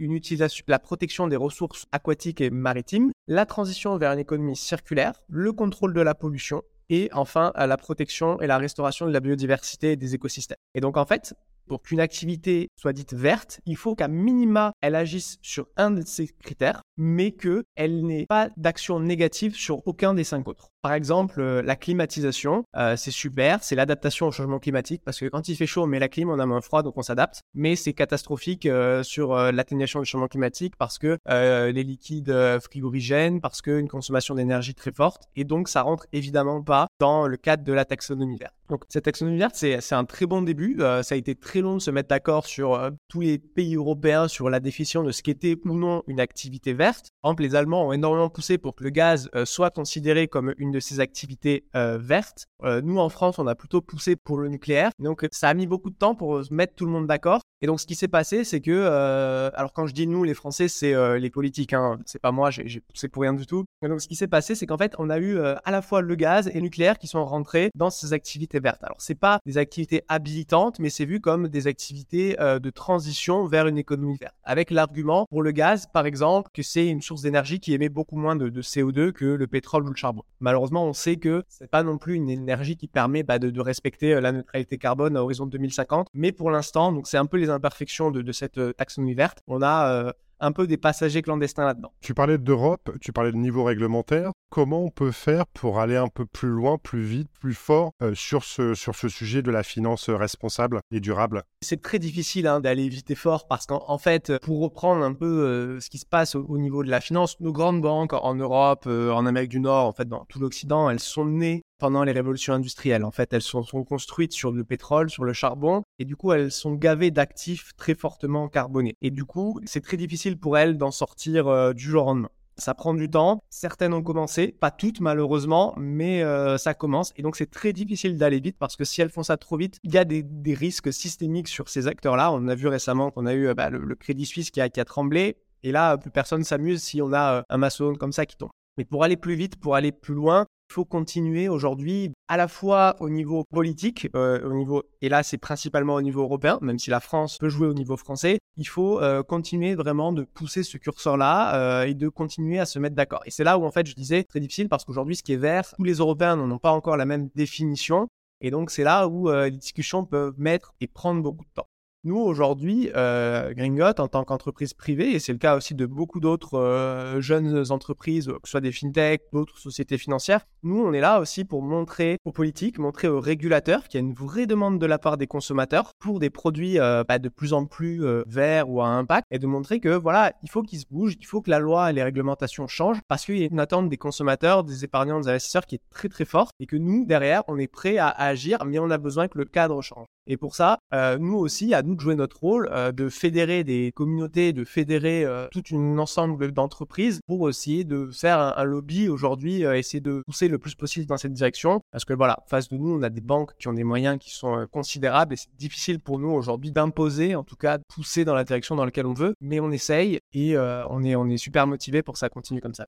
la 0.68 0.78
protection 0.78 1.28
des 1.28 1.36
ressources 1.36 1.84
aquatiques 1.92 2.40
et 2.40 2.48
maritimes. 2.48 3.10
La 3.28 3.44
transition 3.44 3.98
vers 3.98 4.12
une 4.12 4.20
économie 4.20 4.56
circulaire. 4.56 5.20
Le 5.28 5.52
contrôle 5.52 5.92
de 5.92 6.00
la 6.00 6.14
pollution. 6.14 6.62
Et 6.88 7.08
enfin, 7.12 7.52
la 7.54 7.76
protection 7.76 8.40
et 8.40 8.48
la 8.48 8.58
restauration 8.58 9.06
de 9.06 9.12
la 9.12 9.20
biodiversité 9.20 9.92
et 9.92 9.96
des 9.96 10.16
écosystèmes. 10.16 10.56
Et 10.74 10.80
donc 10.80 10.96
en 10.96 11.04
fait, 11.04 11.34
pour 11.70 11.82
qu'une 11.82 12.00
activité 12.00 12.68
soit 12.74 12.92
dite 12.92 13.14
verte, 13.14 13.60
il 13.64 13.76
faut 13.76 13.94
qu'à 13.94 14.08
minima, 14.08 14.72
elle 14.80 14.96
agisse 14.96 15.38
sur 15.40 15.68
un 15.76 15.92
de 15.92 16.02
ces 16.04 16.26
critères, 16.26 16.82
mais 16.96 17.30
qu'elle 17.30 18.04
n'ait 18.04 18.26
pas 18.26 18.48
d'action 18.56 18.98
négative 18.98 19.54
sur 19.54 19.86
aucun 19.86 20.12
des 20.12 20.24
cinq 20.24 20.48
autres. 20.48 20.69
Par 20.82 20.94
exemple, 20.94 21.40
euh, 21.40 21.60
la 21.60 21.76
climatisation, 21.76 22.64
euh, 22.74 22.96
c'est 22.96 23.10
super, 23.10 23.62
c'est 23.62 23.74
l'adaptation 23.74 24.28
au 24.28 24.32
changement 24.32 24.58
climatique 24.58 25.02
parce 25.04 25.20
que 25.20 25.26
quand 25.26 25.46
il 25.48 25.56
fait 25.56 25.66
chaud, 25.66 25.82
on 25.82 25.86
met 25.86 25.98
la 25.98 26.08
clim, 26.08 26.30
on 26.30 26.38
a 26.38 26.46
moins 26.46 26.62
froid, 26.62 26.82
donc 26.82 26.96
on 26.96 27.02
s'adapte. 27.02 27.42
Mais 27.52 27.76
c'est 27.76 27.92
catastrophique 27.92 28.64
euh, 28.64 29.02
sur 29.02 29.34
l'atténuation 29.52 30.00
du 30.00 30.06
changement 30.06 30.28
climatique 30.28 30.76
parce 30.78 30.98
que 30.98 31.18
les 31.28 31.84
liquides 31.84 32.34
frigorigènes, 32.60 33.40
parce 33.40 33.60
qu'une 33.60 33.88
consommation 33.88 34.34
d'énergie 34.34 34.74
très 34.74 34.92
forte, 34.92 35.24
et 35.36 35.44
donc 35.44 35.68
ça 35.68 35.82
rentre 35.82 36.06
évidemment 36.12 36.62
pas 36.62 36.86
dans 36.98 37.26
le 37.26 37.36
cadre 37.36 37.64
de 37.64 37.72
la 37.72 37.84
taxonomie 37.84 38.38
verte. 38.38 38.54
Donc 38.68 38.84
cette 38.88 39.04
taxonomie 39.04 39.38
verte, 39.38 39.56
c'est 39.56 39.92
un 39.92 40.04
très 40.04 40.26
bon 40.26 40.42
début. 40.42 40.76
ça 40.78 41.14
a 41.14 41.16
été 41.16 41.34
très 41.34 41.60
long 41.60 41.74
de 41.74 41.80
se 41.80 41.90
mettre 41.90 42.08
d'accord 42.08 42.46
sur 42.46 42.90
tous 43.08 43.20
les 43.20 43.38
pays 43.38 43.74
européens 43.74 44.28
sur 44.28 44.48
la 44.48 44.60
définition 44.60 45.02
de 45.02 45.12
ce 45.12 45.22
qu'était 45.22 45.56
ou 45.64 45.74
non 45.74 46.02
une 46.06 46.20
activité 46.20 46.72
verte. 46.72 47.08
Par 47.22 47.30
exemple, 47.30 47.42
les 47.42 47.54
Allemands 47.54 47.88
ont 47.88 47.92
énormément 47.92 48.30
poussé 48.30 48.58
pour 48.58 48.74
que 48.74 48.84
le 48.84 48.90
gaz 48.90 49.28
soit 49.44 49.70
considéré 49.70 50.28
comme 50.28 50.54
une 50.58 50.69
de 50.70 50.80
ces 50.80 51.00
activités 51.00 51.64
euh, 51.74 51.98
vertes. 51.98 52.46
Euh, 52.62 52.80
nous, 52.82 52.98
en 52.98 53.08
France, 53.08 53.38
on 53.38 53.46
a 53.46 53.54
plutôt 53.54 53.80
poussé 53.80 54.16
pour 54.16 54.38
le 54.38 54.48
nucléaire. 54.48 54.90
Donc, 54.98 55.26
ça 55.32 55.48
a 55.48 55.54
mis 55.54 55.66
beaucoup 55.66 55.90
de 55.90 55.96
temps 55.96 56.14
pour 56.14 56.42
mettre 56.50 56.74
tout 56.74 56.86
le 56.86 56.92
monde 56.92 57.06
d'accord. 57.06 57.40
Et 57.62 57.66
donc, 57.66 57.80
ce 57.80 57.86
qui 57.86 57.94
s'est 57.94 58.08
passé, 58.08 58.44
c'est 58.44 58.60
que, 58.60 58.70
euh, 58.70 59.50
alors 59.54 59.72
quand 59.72 59.86
je 59.86 59.94
dis 59.94 60.06
nous, 60.06 60.24
les 60.24 60.34
Français, 60.34 60.68
c'est 60.68 60.94
les 61.18 61.30
politiques, 61.30 61.72
hein, 61.72 61.98
c'est 62.06 62.20
pas 62.20 62.32
moi, 62.32 62.50
poussé 62.88 63.08
pour 63.08 63.22
rien 63.22 63.34
du 63.34 63.46
tout. 63.46 63.64
Et 63.82 63.88
donc, 63.88 64.00
ce 64.00 64.08
qui 64.08 64.16
s'est 64.16 64.28
passé, 64.28 64.54
c'est 64.54 64.66
qu'en 64.66 64.78
fait, 64.78 64.94
on 64.98 65.10
a 65.10 65.18
eu 65.18 65.38
à 65.38 65.70
la 65.70 65.82
fois 65.82 66.00
le 66.00 66.14
gaz 66.14 66.48
et 66.48 66.54
le 66.54 66.60
nucléaire 66.60 66.98
qui 66.98 67.06
sont 67.06 67.24
rentrés 67.24 67.70
dans 67.74 67.90
ces 67.90 68.12
activités 68.12 68.60
vertes. 68.60 68.82
Alors, 68.82 68.96
c'est 68.98 69.14
pas 69.14 69.40
des 69.46 69.58
activités 69.58 70.02
habilitantes, 70.08 70.78
mais 70.78 70.90
c'est 70.90 71.04
vu 71.04 71.20
comme 71.20 71.48
des 71.48 71.66
activités 71.66 72.36
de 72.38 72.70
transition 72.70 73.46
vers 73.46 73.66
une 73.66 73.78
économie 73.78 74.16
verte. 74.16 74.34
Avec 74.44 74.70
l'argument 74.70 75.26
pour 75.28 75.42
le 75.42 75.50
gaz, 75.50 75.86
par 75.92 76.06
exemple, 76.06 76.50
que 76.54 76.62
c'est 76.62 76.86
une 76.86 77.02
source 77.02 77.22
d'énergie 77.22 77.60
qui 77.60 77.74
émet 77.74 77.88
beaucoup 77.88 78.16
moins 78.16 78.36
de, 78.36 78.48
de, 78.48 78.62
CO2 78.62 79.12
que 79.12 79.24
le 79.24 79.46
pétrole 79.46 79.84
ou 79.84 79.88
le 79.88 79.96
charbon. 79.96 80.22
Malheureusement, 80.40 80.84
on 80.84 80.92
sait 80.92 81.16
que 81.16 81.44
c'est 81.48 81.70
pas 81.70 81.82
non 81.82 81.98
plus 81.98 82.14
une 82.14 82.30
énergie 82.30 82.76
qui 82.76 82.88
permet 82.88 83.22
bah, 83.22 83.38
de, 83.38 83.60
respecter 83.60 84.14
euh, 84.14 84.20
la 84.20 84.32
neutralité 84.32 84.78
carbone 84.78 85.16
à 85.16 85.22
horizon 85.22 85.46
2050. 85.46 86.08
Mais 86.14 86.32
pour 86.32 86.50
l'instant, 86.50 86.92
donc 86.92 87.06
c'est 87.06 87.18
un 87.18 87.26
peu 87.26 87.36
les 87.36 87.49
imperfections 87.50 88.10
de, 88.10 88.32
cette 88.32 88.58
euh, 88.58 88.72
taxonomie 88.72 89.14
verte. 89.14 89.42
On 89.46 89.62
a 89.62 89.90
euh, 89.90 90.12
un 90.40 90.52
peu 90.52 90.66
des 90.66 90.76
passagers 90.76 91.22
clandestins 91.22 91.64
là-dedans. 91.64 91.92
Tu 92.00 92.14
parlais 92.14 92.38
d'Europe, 92.38 92.90
tu 93.00 93.12
parlais 93.12 93.32
de 93.32 93.36
niveau 93.36 93.64
réglementaire. 93.64 94.32
Comment 94.50 94.84
on 94.84 94.90
peut 94.90 95.12
faire 95.12 95.46
pour 95.46 95.80
aller 95.80 95.96
un 95.96 96.08
peu 96.08 96.26
plus 96.26 96.48
loin, 96.48 96.78
plus 96.78 97.02
vite, 97.02 97.28
plus 97.40 97.54
fort 97.54 97.92
sur, 98.14 98.44
ce, 98.44 98.74
sur 98.74 98.94
ce 98.94 99.08
sujet 99.08 99.42
de 99.42 99.50
la 99.50 99.62
finance 99.62 100.08
responsable 100.08 100.80
et 100.90 101.00
durable? 101.00 101.42
C'est 101.62 101.82
très 101.82 101.98
difficile 101.98 102.46
hein, 102.46 102.60
d'aller 102.60 102.88
vite 102.88 103.10
et 103.10 103.14
fort 103.14 103.46
parce 103.46 103.66
qu'en 103.66 103.98
fait, 103.98 104.38
pour 104.38 104.60
reprendre 104.60 105.04
un 105.04 105.12
peu 105.12 105.78
ce 105.78 105.90
qui 105.90 105.98
se 105.98 106.06
passe 106.06 106.34
au, 106.34 106.56
niveau 106.56 106.82
de 106.82 106.88
la 106.88 107.02
finance, 107.02 107.38
nos 107.40 107.52
grandes 107.52 107.82
banques 107.82 108.14
en 108.14 108.34
Europe, 108.34 108.86
en 108.86 109.26
Amérique 109.26 109.50
du 109.50 109.60
Nord, 109.60 109.86
en 109.86 109.92
fait 109.92 110.08
dans 110.08 110.24
tout 110.24 110.40
l'Occident, 110.40 110.88
elles 110.88 111.00
sont 111.00 111.26
nées 111.26 111.62
pendant 111.80 112.04
les 112.04 112.12
révolutions 112.12 112.54
industrielles. 112.54 113.04
En 113.04 113.10
fait, 113.10 113.32
elles 113.32 113.42
sont, 113.42 113.64
construites 113.84 114.32
sur 114.32 114.52
le 114.52 114.62
pétrole, 114.62 115.10
sur 115.10 115.24
le 115.24 115.32
charbon, 115.32 115.82
et 115.98 116.04
du 116.04 116.14
coup, 116.14 116.32
elles 116.32 116.52
sont 116.52 116.74
gavées 116.74 117.10
d'actifs 117.10 117.72
très 117.76 117.94
fortement 117.94 118.48
carbonés. 118.48 118.94
Et 119.02 119.10
du 119.10 119.24
coup, 119.24 119.58
c'est 119.64 119.82
très 119.82 119.96
difficile 119.96 120.38
pour 120.38 120.56
elles 120.56 120.78
d'en 120.78 120.92
sortir 120.92 121.48
euh, 121.48 121.72
du 121.72 121.84
jour 121.84 122.04
au 122.04 122.06
lendemain. 122.06 122.30
Ça 122.60 122.74
prend 122.74 122.94
du 122.94 123.08
temps. 123.08 123.42
Certaines 123.48 123.94
ont 123.94 124.02
commencé, 124.02 124.48
pas 124.48 124.70
toutes 124.70 125.00
malheureusement, 125.00 125.74
mais 125.78 126.22
euh, 126.22 126.58
ça 126.58 126.74
commence. 126.74 127.12
Et 127.16 127.22
donc 127.22 127.36
c'est 127.36 127.50
très 127.50 127.72
difficile 127.72 128.16
d'aller 128.16 128.38
vite 128.38 128.56
parce 128.58 128.76
que 128.76 128.84
si 128.84 129.00
elles 129.00 129.10
font 129.10 129.22
ça 129.22 129.36
trop 129.36 129.56
vite, 129.56 129.78
il 129.82 129.92
y 129.92 129.98
a 129.98 130.04
des, 130.04 130.24
risques 130.54 130.92
systémiques 130.92 131.48
sur 131.48 131.68
ces 131.68 131.86
acteurs-là. 131.86 132.32
On 132.32 132.46
a 132.48 132.54
vu 132.54 132.68
récemment 132.68 133.10
qu'on 133.10 133.24
a 133.24 133.34
eu 133.34 133.54
bah, 133.54 133.70
le, 133.70 133.94
Crédit 133.94 134.26
Suisse 134.26 134.50
qui 134.50 134.60
a, 134.60 134.68
tremblé. 134.84 135.36
Et 135.62 135.72
là, 135.72 135.96
plus 135.96 136.10
personne 136.10 136.44
s'amuse 136.44 136.82
si 136.82 137.00
on 137.00 137.12
a 137.12 137.38
euh, 137.38 137.42
un 137.48 137.56
maçon 137.56 137.94
comme 137.94 138.12
ça 138.12 138.26
qui 138.26 138.36
tombe. 138.36 138.50
Mais 138.76 138.84
pour 138.84 139.04
aller 139.04 139.16
plus 139.16 139.34
vite, 139.34 139.56
pour 139.56 139.74
aller 139.74 139.92
plus 139.92 140.14
loin, 140.14 140.46
faut 140.72 140.84
continuer 140.84 141.48
aujourd'hui 141.48 142.12
à 142.28 142.36
la 142.36 142.48
fois 142.48 142.96
au 143.00 143.08
niveau 143.08 143.44
politique, 143.50 144.08
euh, 144.14 144.48
au 144.48 144.54
niveau 144.54 144.82
et 145.02 145.08
là 145.08 145.22
c'est 145.22 145.38
principalement 145.38 145.94
au 145.94 146.02
niveau 146.02 146.22
européen, 146.22 146.58
même 146.62 146.78
si 146.78 146.90
la 146.90 147.00
France 147.00 147.38
peut 147.38 147.48
jouer 147.48 147.66
au 147.66 147.74
niveau 147.74 147.96
français, 147.96 148.38
il 148.56 148.68
faut 148.68 149.00
euh, 149.00 149.22
continuer 149.22 149.74
vraiment 149.74 150.12
de 150.12 150.22
pousser 150.22 150.62
ce 150.62 150.78
curseur-là 150.78 151.54
euh, 151.54 151.86
et 151.86 151.94
de 151.94 152.08
continuer 152.08 152.58
à 152.58 152.66
se 152.66 152.78
mettre 152.78 152.94
d'accord. 152.94 153.22
Et 153.26 153.30
c'est 153.30 153.44
là 153.44 153.58
où 153.58 153.64
en 153.64 153.70
fait 153.70 153.86
je 153.86 153.94
disais 153.94 154.24
très 154.24 154.40
difficile 154.40 154.68
parce 154.68 154.84
qu'aujourd'hui 154.84 155.16
ce 155.16 155.22
qui 155.22 155.32
est 155.32 155.38
vert, 155.38 155.74
tous 155.76 155.84
les 155.84 155.94
Européens 155.94 156.36
n'en 156.36 156.50
ont 156.50 156.58
pas 156.58 156.72
encore 156.72 156.96
la 156.96 157.06
même 157.06 157.28
définition. 157.34 158.08
Et 158.40 158.50
donc 158.50 158.70
c'est 158.70 158.84
là 158.84 159.06
où 159.06 159.30
les 159.30 159.50
discussions 159.50 160.04
peuvent 160.06 160.34
mettre 160.38 160.72
et 160.80 160.86
prendre 160.86 161.22
beaucoup 161.22 161.44
de 161.44 161.50
temps. 161.54 161.69
Nous, 162.02 162.16
aujourd'hui, 162.16 162.88
euh, 162.96 163.52
Gringot, 163.52 164.00
en 164.00 164.08
tant 164.08 164.24
qu'entreprise 164.24 164.72
privée, 164.72 165.12
et 165.12 165.18
c'est 165.18 165.32
le 165.32 165.38
cas 165.38 165.54
aussi 165.54 165.74
de 165.74 165.84
beaucoup 165.84 166.18
d'autres 166.18 166.58
euh, 166.58 167.20
jeunes 167.20 167.70
entreprises, 167.70 168.28
que 168.28 168.40
ce 168.44 168.52
soit 168.52 168.62
des 168.62 168.72
fintechs, 168.72 169.20
d'autres 169.34 169.58
sociétés 169.58 169.98
financières, 169.98 170.46
nous, 170.62 170.82
on 170.82 170.94
est 170.94 171.00
là 171.00 171.20
aussi 171.20 171.44
pour 171.44 171.60
montrer 171.60 172.16
aux 172.24 172.32
politiques, 172.32 172.78
montrer 172.78 173.08
aux 173.08 173.20
régulateurs 173.20 173.86
qu'il 173.86 174.00
y 174.00 174.02
a 174.02 174.06
une 174.06 174.14
vraie 174.14 174.46
demande 174.46 174.78
de 174.78 174.86
la 174.86 174.98
part 174.98 175.18
des 175.18 175.26
consommateurs 175.26 175.92
pour 175.98 176.20
des 176.20 176.30
produits 176.30 176.80
euh, 176.80 177.04
bah, 177.06 177.18
de 177.18 177.28
plus 177.28 177.52
en 177.52 177.66
plus 177.66 178.02
euh, 178.02 178.22
verts 178.26 178.70
ou 178.70 178.80
à 178.80 178.86
impact, 178.86 179.26
et 179.30 179.38
de 179.38 179.46
montrer 179.46 179.78
que 179.78 179.90
voilà, 179.90 180.32
il 180.42 180.48
faut 180.48 180.62
qu'ils 180.62 180.80
se 180.80 180.86
bougent, 180.90 181.16
il 181.20 181.26
faut 181.26 181.42
que 181.42 181.50
la 181.50 181.58
loi 181.58 181.90
et 181.90 181.92
les 181.92 182.02
réglementations 182.02 182.66
changent, 182.66 183.02
parce 183.08 183.26
qu'il 183.26 183.36
y 183.36 183.42
a 183.42 183.48
une 183.50 183.60
attente 183.60 183.90
des 183.90 183.98
consommateurs, 183.98 184.64
des 184.64 184.84
épargnants, 184.84 185.20
des 185.20 185.28
investisseurs 185.28 185.66
qui 185.66 185.74
est 185.74 185.82
très 185.90 186.08
très 186.08 186.24
forte, 186.24 186.54
et 186.60 186.66
que 186.66 186.76
nous, 186.76 187.04
derrière, 187.04 187.42
on 187.46 187.58
est 187.58 187.68
prêt 187.68 187.98
à 187.98 188.08
agir, 188.08 188.64
mais 188.64 188.78
on 188.78 188.90
a 188.90 188.96
besoin 188.96 189.28
que 189.28 189.36
le 189.36 189.44
cadre 189.44 189.82
change. 189.82 190.06
Et 190.32 190.36
pour 190.36 190.54
ça, 190.54 190.78
euh, 190.94 191.18
nous 191.18 191.34
aussi, 191.34 191.74
à 191.74 191.82
nous 191.82 191.96
de 191.96 192.00
jouer 192.00 192.14
notre 192.14 192.38
rôle, 192.38 192.68
euh, 192.70 192.92
de 192.92 193.08
fédérer 193.08 193.64
des 193.64 193.90
communautés, 193.90 194.52
de 194.52 194.62
fédérer 194.62 195.24
euh, 195.24 195.48
tout 195.50 195.64
un 195.72 195.98
ensemble 195.98 196.52
d'entreprises 196.52 197.18
pour 197.26 197.48
essayer 197.48 197.82
de 197.82 198.08
faire 198.12 198.38
un, 198.38 198.62
lobby 198.62 199.08
aujourd'hui, 199.08 199.62
essayer 199.62 200.00
de 200.00 200.22
pousser 200.24 200.46
le 200.46 200.58
plus 200.58 200.76
possible 200.76 201.06
dans 201.06 201.16
cette 201.16 201.32
direction. 201.32 201.80
Parce 201.90 202.04
que 202.04 202.12
voilà, 202.12 202.44
face 202.46 202.68
de 202.68 202.76
nous, 202.76 202.94
on 202.94 203.02
a 203.02 203.10
des 203.10 203.20
banques 203.20 203.50
qui 203.58 203.66
ont 203.66 203.72
des 203.72 203.82
moyens 203.82 204.20
qui 204.20 204.30
sont 204.30 204.68
considérables 204.70 205.34
et 205.34 205.36
c'est 205.36 205.52
difficile 205.58 205.98
pour 205.98 206.20
nous 206.20 206.30
aujourd'hui 206.30 206.70
d'imposer, 206.70 207.34
en 207.34 207.42
tout 207.42 207.56
cas, 207.56 207.78
de 207.78 207.82
pousser 207.88 208.24
dans 208.24 208.34
la 208.34 208.44
direction 208.44 208.76
dans 208.76 208.84
laquelle 208.84 209.06
on 209.06 209.14
veut. 209.14 209.34
Mais 209.40 209.58
on 209.58 209.72
essaye 209.72 210.20
et 210.32 210.56
on, 210.56 211.02
est, 211.02 211.16
on 211.16 211.28
est 211.28 211.38
super 211.38 211.66
motivé 211.66 212.04
pour 212.04 212.12
que 212.12 212.20
ça 212.20 212.28
continue 212.28 212.60
comme 212.60 212.74
ça. 212.74 212.86